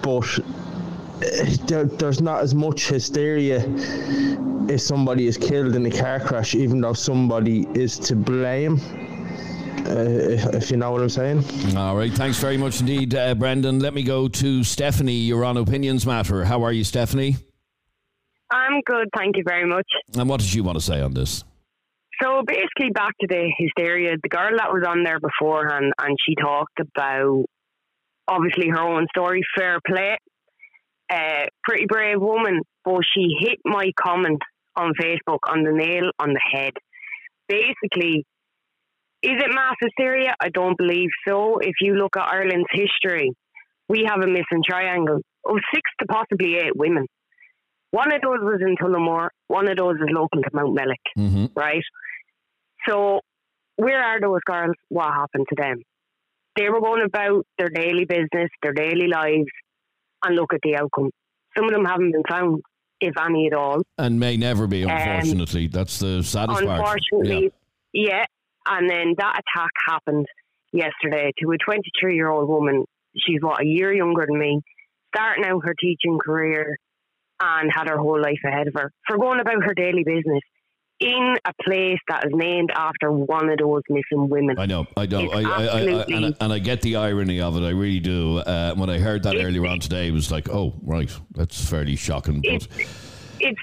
[0.02, 0.26] but
[1.66, 3.64] there, there's not as much hysteria
[4.68, 8.80] if somebody is killed in a car crash, even though somebody is to blame.
[9.85, 11.45] Uh, if, if you know what I'm saying.
[11.76, 12.12] All right.
[12.12, 13.80] Thanks very much indeed, uh, Brendan.
[13.80, 15.12] Let me go to Stephanie.
[15.12, 16.45] You're on Opinions Matter.
[16.45, 17.37] How are you, Stephanie?
[18.53, 19.87] I'm good, thank you very much.
[20.14, 21.43] And what did you want to say on this?
[22.22, 24.16] So basically, back to the hysteria.
[24.22, 27.47] The girl that was on there beforehand, and she talked about
[28.28, 29.43] obviously her own story.
[29.57, 30.18] Fair play,
[31.11, 34.41] uh, pretty brave woman, but she hit my comment
[34.76, 36.72] on Facebook on the nail on the head.
[37.49, 38.24] Basically,
[39.22, 40.34] is it mass hysteria?
[40.40, 41.58] I don't believe so.
[41.58, 43.32] If you look at Ireland's history,
[43.88, 47.06] we have a missing triangle of six to possibly eight women.
[47.90, 51.46] One of those was in Tullamore, one of those is local to Mountmellick, Mm-hmm.
[51.54, 51.82] right?
[52.88, 53.20] So,
[53.76, 54.74] where are those girls?
[54.88, 55.82] What happened to them?
[56.56, 59.48] They were going about their daily business, their daily lives,
[60.24, 61.10] and look at the outcome.
[61.56, 62.62] Some of them haven't been found,
[63.00, 63.82] if any at all.
[63.98, 65.66] And may never be, Um, unfortunately.
[65.68, 66.80] That's the saddest part.
[66.80, 67.52] Unfortunately,
[67.92, 68.24] yeah.
[68.66, 70.26] And then that attack happened
[70.72, 72.84] yesterday to a 23 year old woman.
[73.16, 74.62] She's what, a year younger than me,
[75.14, 76.76] starting out her teaching career
[77.40, 80.42] and had her whole life ahead of her for going about her daily business
[81.00, 84.56] in a place that is named after one of those missing women.
[84.58, 87.56] I know, I know, I, I, I, and, I, and I get the irony of
[87.56, 87.66] it.
[87.66, 88.38] I really do.
[88.38, 91.96] Uh, when I heard that earlier on today, it was like, oh, right, that's fairly
[91.96, 92.40] shocking.
[92.40, 92.68] But
[93.40, 93.60] it's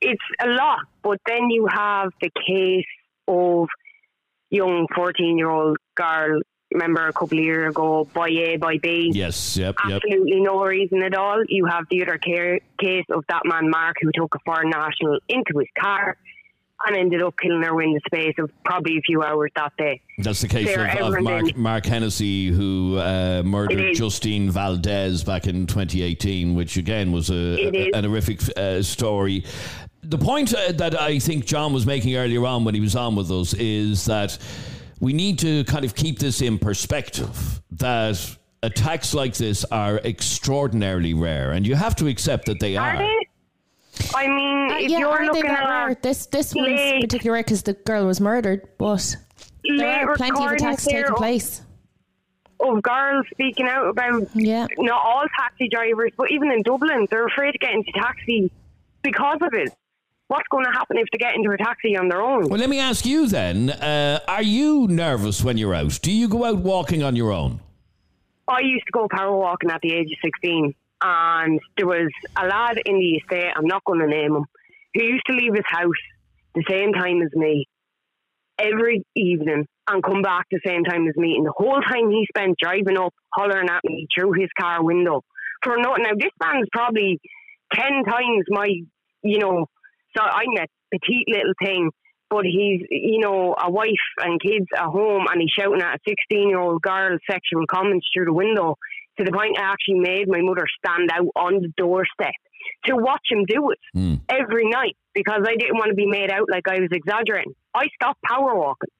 [0.00, 0.78] it's a lot.
[1.02, 2.84] But then you have the case
[3.26, 3.66] of
[4.50, 6.40] young fourteen year old girl
[6.70, 9.10] remember a couple of years ago, by A, by B.
[9.14, 10.02] Yes, yep, yep.
[10.04, 11.42] Absolutely no reason at all.
[11.48, 15.18] You have the other ca- case of that man, Mark, who took a foreign national
[15.28, 16.16] into his car
[16.86, 20.00] and ended up killing her in the space of probably a few hours that day.
[20.18, 21.22] That's the case of, of.
[21.22, 23.96] Mark, Mark Hennessy, who uh, murdered.
[23.96, 27.90] Jastine Valdez back in 2018, which again was a, is.
[27.94, 29.44] an horrific uh, story.
[30.08, 33.14] The point uh, that I think John was making earlier on when he was on
[33.14, 34.38] with us is that
[35.00, 38.18] we need to kind of keep this in perspective that
[38.62, 42.94] attacks like this are extraordinarily rare, and you have to accept that they are.
[42.94, 43.26] Are they?
[44.14, 45.90] I mean, Uh, if yeah, you're are they looking that rare?
[45.90, 49.14] at This this one's late- particularly rare because the girl was murdered, but
[49.76, 51.60] there are plenty of attacks taking of- place.
[52.60, 54.66] of girls speaking out about yeah.
[54.78, 58.50] not all taxi drivers, but even in Dublin, they're afraid to get into taxi
[59.02, 59.70] because of it.
[60.28, 62.48] What's going to happen if they get into a taxi on their own?
[62.48, 65.98] Well, let me ask you then: uh, Are you nervous when you're out?
[66.02, 67.60] Do you go out walking on your own?
[68.46, 72.46] I used to go power walking at the age of 16, and there was a
[72.46, 74.44] lad in the estate, I'm not going to name him,
[74.94, 75.90] who used to leave his house
[76.54, 77.66] the same time as me
[78.58, 81.36] every evening and come back the same time as me.
[81.36, 85.22] And the whole time he spent driving up, hollering at me through his car window
[85.62, 86.04] for nothing.
[86.04, 87.20] Now, this man's probably
[87.72, 88.68] 10 times my,
[89.22, 89.66] you know,
[90.16, 91.90] so I'm a petite little thing.
[92.30, 93.88] But he's, you know, a wife
[94.22, 98.06] and kids at home, and he's shouting at a 16 year old girl sexual comments
[98.12, 98.76] through the window
[99.18, 102.34] to the point I actually made my mother stand out on the doorstep
[102.84, 104.14] to watch him do it Hmm.
[104.28, 107.54] every night because I didn't want to be made out like I was exaggerating.
[107.74, 108.90] I stopped power walking.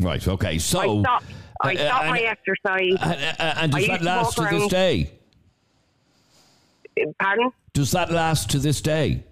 [0.00, 0.26] Right.
[0.26, 0.58] Okay.
[0.58, 0.80] So.
[0.80, 1.26] I stopped.
[1.62, 2.96] I uh, stopped and- my exercise.
[3.00, 5.12] Uh, and does used that last walk to this day?
[7.20, 7.50] Pardon?
[7.72, 9.24] Does that last to this day?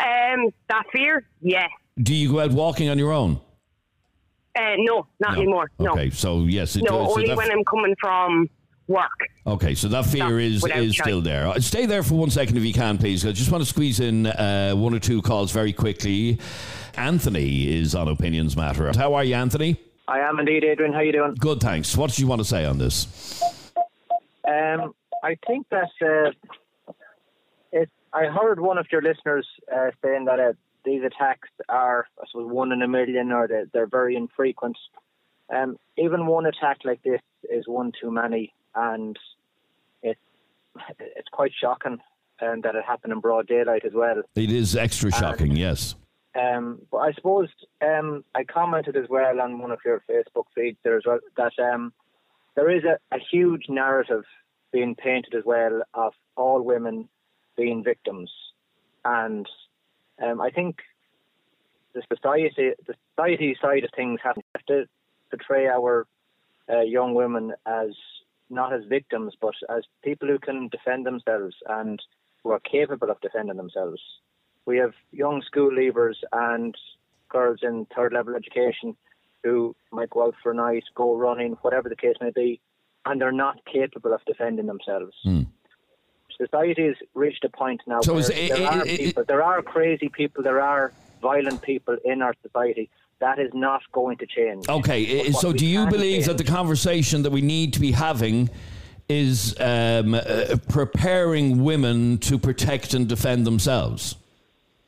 [0.00, 1.26] Um, that fear?
[1.40, 1.66] Yeah.
[2.00, 3.40] Do you go out walking on your own?
[4.56, 5.70] Uh, no, not anymore.
[5.78, 5.92] No.
[5.92, 7.06] Okay, so yes, it no, does.
[7.08, 8.48] So only that- when I'm coming from
[8.88, 9.10] work.
[9.46, 11.04] Okay, so that fear No, is without is choice.
[11.04, 11.46] still there.
[11.48, 13.24] Uh, Stay there for one second if you can, please.
[13.26, 16.38] I just want to squeeze in uh, one or two calls very quickly.
[16.96, 18.90] Anthony is on Opinions Matter.
[18.96, 19.76] How are you, Anthony?
[20.08, 20.92] I am indeed, Adrian.
[20.92, 21.34] How are you doing?
[21.38, 21.96] Good, thanks.
[21.96, 23.42] What do you want to say on this?
[24.48, 26.36] Um, I think that uh, it.
[28.18, 30.52] I heard one of your listeners uh, saying that uh,
[30.84, 34.76] these attacks are, I suppose, one in a million, or they're, they're very infrequent.
[35.54, 39.16] Um, even one attack like this is one too many, and
[40.02, 40.20] it's
[40.98, 41.98] it's quite shocking
[42.42, 44.22] um, that it happened in broad daylight as well.
[44.34, 45.94] It is extra shocking, yes.
[46.38, 47.48] Um, but I suppose
[47.80, 51.52] um, I commented as well on one of your Facebook feeds there as well that
[51.58, 51.92] um,
[52.54, 54.24] there is a, a huge narrative
[54.72, 57.08] being painted as well of all women
[57.58, 58.30] being victims,
[59.04, 59.46] and
[60.22, 60.76] um, I think
[61.92, 62.50] the society
[62.86, 64.36] the society side of things have
[64.68, 64.86] to
[65.30, 66.06] portray our
[66.70, 67.90] uh, young women as
[68.50, 72.00] not as victims but as people who can defend themselves and
[72.42, 74.00] who are capable of defending themselves.
[74.64, 76.74] We have young school leavers and
[77.28, 78.96] girls in third level education
[79.42, 82.60] who might go out for a night, go running, whatever the case may be,
[83.04, 85.14] and they're not capable of defending themselves.
[86.40, 89.24] Society has reached a point now So where is it- there it- are it- people,
[89.24, 92.88] there are crazy people, there are violent people in our society.
[93.20, 94.68] That is not going to change.
[94.68, 98.48] Okay, so do you believe that the conversation that we need to be having
[99.08, 100.20] is um, uh,
[100.68, 104.14] preparing women to protect and defend themselves?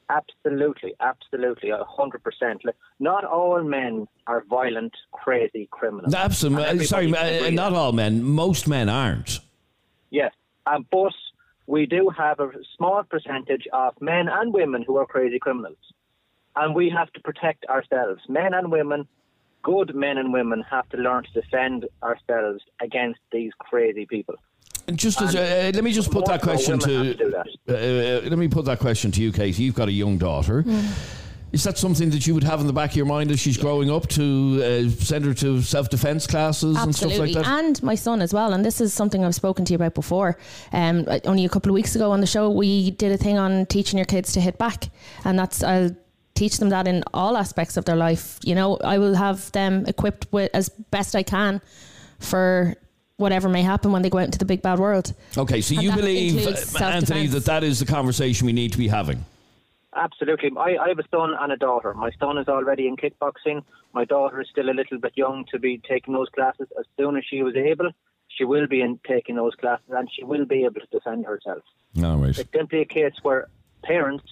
[0.08, 2.62] Absolutely, absolutely, a hundred percent.
[2.98, 6.14] Not all men are violent, crazy criminals.
[6.14, 6.80] Absolutely.
[6.80, 8.22] Uh, Sorry, uh, not all men.
[8.22, 9.40] Most men aren't.
[10.10, 10.32] Yes,
[10.66, 11.12] um, but
[11.70, 15.78] we do have a small percentage of men and women who are crazy criminals,
[16.56, 18.20] and we have to protect ourselves.
[18.28, 19.06] Men and women,
[19.62, 24.34] good men and women, have to learn to defend ourselves against these crazy people.
[24.88, 27.46] And just as, And uh, let me just put that question to to that.
[27.68, 29.62] uh, uh, let me put that question to you, Katie.
[29.62, 30.64] You've got a young daughter.
[31.52, 33.56] Is that something that you would have in the back of your mind as she's
[33.56, 37.46] growing up to uh, send her to self defence classes and stuff like that?
[37.46, 38.52] and my son as well.
[38.52, 40.38] And this is something I've spoken to you about before.
[40.72, 43.66] Um, only a couple of weeks ago on the show, we did a thing on
[43.66, 44.90] teaching your kids to hit back,
[45.24, 45.90] and that's I'll
[46.34, 48.38] teach them that in all aspects of their life.
[48.44, 51.60] You know, I will have them equipped with as best I can
[52.20, 52.76] for
[53.16, 55.12] whatever may happen when they go out into the big bad world.
[55.36, 56.46] Okay, so And you believe,
[56.80, 59.24] Anthony, that that is the conversation we need to be having?
[59.94, 60.50] Absolutely.
[60.56, 61.94] I, I have a son and a daughter.
[61.94, 63.62] My son is already in kickboxing.
[63.92, 66.68] My daughter is still a little bit young to be taking those classes.
[66.78, 67.90] As soon as she was able,
[68.28, 71.62] she will be in taking those classes and she will be able to defend herself.
[71.94, 72.38] Right.
[72.38, 73.48] It's simply a case where
[73.82, 74.24] parents,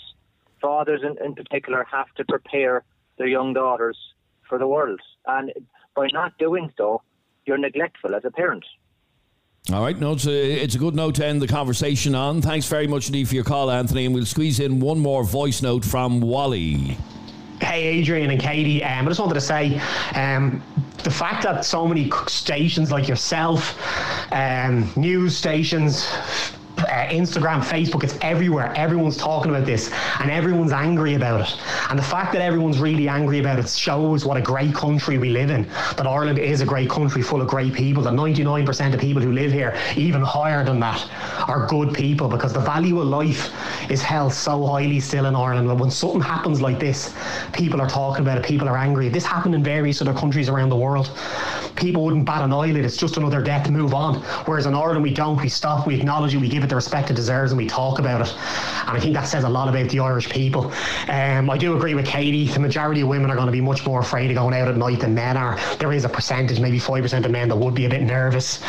[0.60, 2.84] fathers in, in particular, have to prepare
[3.18, 3.98] their young daughters
[4.48, 5.00] for the world.
[5.26, 5.52] And
[5.96, 7.02] by not doing so,
[7.46, 8.64] you're neglectful as a parent.
[9.70, 12.40] All right, no, it's a, it's a good note to end the conversation on.
[12.40, 15.60] Thanks very much indeed for your call, Anthony, and we'll squeeze in one more voice
[15.60, 16.96] note from Wally.
[17.60, 18.82] Hey, Adrian and Katie.
[18.82, 19.78] Um, I just wanted to say
[20.14, 20.62] um,
[21.04, 23.78] the fact that so many stations like yourself,
[24.32, 26.08] um, news stations,
[26.84, 28.72] uh, Instagram, Facebook, it's everywhere.
[28.76, 31.56] Everyone's talking about this and everyone's angry about it.
[31.90, 35.30] And the fact that everyone's really angry about it shows what a great country we
[35.30, 35.64] live in.
[35.96, 38.02] That Ireland is a great country full of great people.
[38.02, 41.08] That 99% of people who live here, even higher than that,
[41.48, 43.50] are good people because the value of life
[43.90, 45.70] is held so highly still in Ireland.
[45.70, 47.14] And when something happens like this,
[47.52, 49.08] people are talking about it, people are angry.
[49.08, 51.10] This happened in various other countries around the world.
[51.78, 52.84] People wouldn't bat an eyelid.
[52.84, 54.16] It's just another death, move on.
[54.46, 55.40] Whereas in Ireland, we don't.
[55.40, 58.00] We stop, we acknowledge it, we give it the respect it deserves, and we talk
[58.00, 58.34] about it.
[58.88, 60.72] And I think that says a lot about the Irish people.
[61.08, 62.46] Um, I do agree with Katie.
[62.48, 64.76] The majority of women are going to be much more afraid of going out at
[64.76, 65.56] night than men are.
[65.78, 68.60] There is a percentage, maybe 5% of men that would be a bit nervous.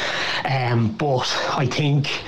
[0.45, 2.23] Um, but I think,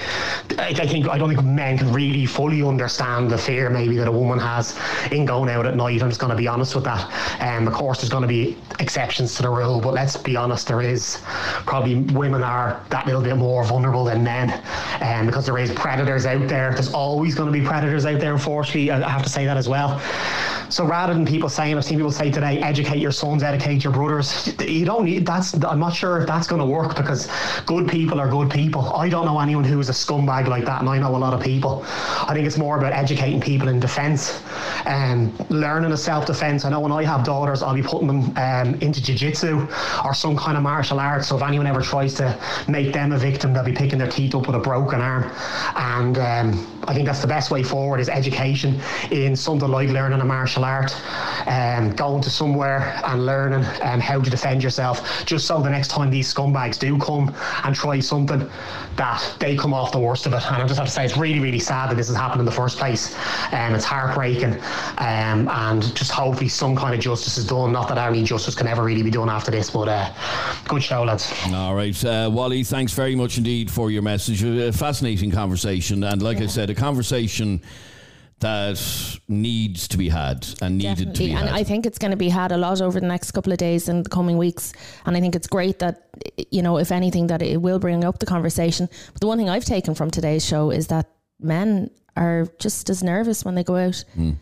[0.57, 4.11] I, think, I don't think men can really fully understand the fear maybe that a
[4.11, 4.77] woman has
[5.11, 6.01] in going out at night.
[6.01, 7.07] I'm just going to be honest with that.
[7.39, 10.70] Um, of course, there's going to be exceptions to the rule, but let's be honest,
[10.72, 11.17] there is
[11.65, 14.49] probably women are that little bit more vulnerable than men
[15.01, 16.72] um, because there is predators out there.
[16.72, 18.89] There's always going to be predators out there, unfortunately.
[18.89, 19.99] I have to say that as well.
[20.69, 23.91] So rather than people saying, I've seen people say today, educate your sons, educate your
[23.91, 24.55] brothers.
[24.61, 25.53] You don't need that's.
[25.65, 27.28] I'm not sure if that's going to work because
[27.65, 28.93] good people are good people.
[28.93, 31.41] I don't know anyone who's a scumbag like that, and I know a lot of
[31.41, 31.84] people.
[31.86, 36.65] I think it's more about educating people in defence and um, learning a self defence.
[36.65, 39.67] I know when I have daughters, I'll be putting them um, into jiu-jitsu
[40.03, 41.27] or some kind of martial arts.
[41.27, 44.36] So if anyone ever tries to make them a victim, they'll be picking their teeth
[44.36, 45.32] up with a broken arm.
[45.75, 48.79] And um, I think that's the best way forward is education
[49.11, 50.91] in something like learning a martial art,
[51.48, 55.89] um, going to somewhere and learning um, how to defend yourself, just so the next
[55.89, 57.34] time these scumbags do come
[57.64, 58.50] and try something,
[58.98, 60.46] that they come off the worst of it.
[60.48, 62.46] And I just have to say, it's really, really sad that this has happened in
[62.46, 63.16] the first place.
[63.52, 64.54] And um, it's heartbreaking.
[64.98, 67.72] Um, and just hopefully some kind of justice is done.
[67.72, 70.14] Not that any justice can ever really be done after this, but uh,
[70.68, 71.34] good show, lads.
[71.54, 72.06] All right.
[72.06, 74.44] Uh, Wally, thanks very much indeed for your message.
[74.44, 76.04] A fascinating conversation.
[76.04, 76.46] And like yeah.
[76.46, 77.62] I said, a conversation
[78.42, 81.14] that needs to be had and needed Definitely.
[81.14, 81.39] to be had.
[81.42, 81.60] and had.
[81.60, 83.88] I think it's going to be had a lot over the next couple of days
[83.88, 84.74] and the coming weeks.
[85.06, 86.10] And I think it's great that,
[86.52, 88.89] you know, if anything, that it will bring up the conversation.
[89.14, 93.02] But the one thing I've taken from today's show is that men are just as
[93.02, 94.04] nervous when they go out.
[94.18, 94.36] Mm.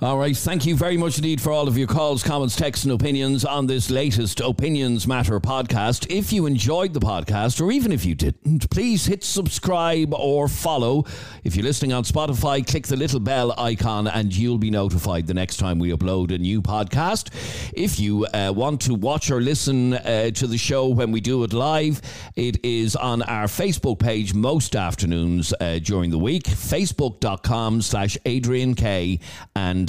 [0.00, 0.36] All right.
[0.36, 3.66] Thank you very much indeed for all of your calls, comments, texts, and opinions on
[3.66, 6.06] this latest Opinions Matter podcast.
[6.08, 11.04] If you enjoyed the podcast, or even if you didn't, please hit subscribe or follow.
[11.42, 15.34] If you're listening on Spotify, click the little bell icon and you'll be notified the
[15.34, 17.30] next time we upload a new podcast.
[17.74, 21.42] If you uh, want to watch or listen uh, to the show when we do
[21.42, 22.02] it live,
[22.36, 26.44] it is on our Facebook page most afternoons uh, during the week.
[26.44, 29.18] Facebook.com slash Adrian K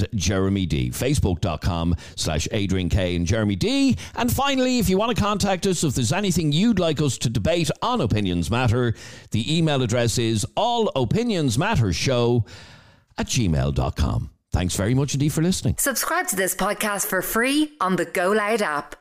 [0.00, 0.90] and Jeremy D.
[0.90, 3.96] Facebook.com slash Adrian K and Jeremy D.
[4.14, 7.30] And finally, if you want to contact us, if there's anything you'd like us to
[7.30, 8.94] debate on Opinions Matter,
[9.30, 12.46] the email address is allopinionsmattershow
[13.18, 14.30] at gmail.com.
[14.52, 15.76] Thanks very much indeed for listening.
[15.78, 18.96] Subscribe to this podcast for free on the Go Loud app.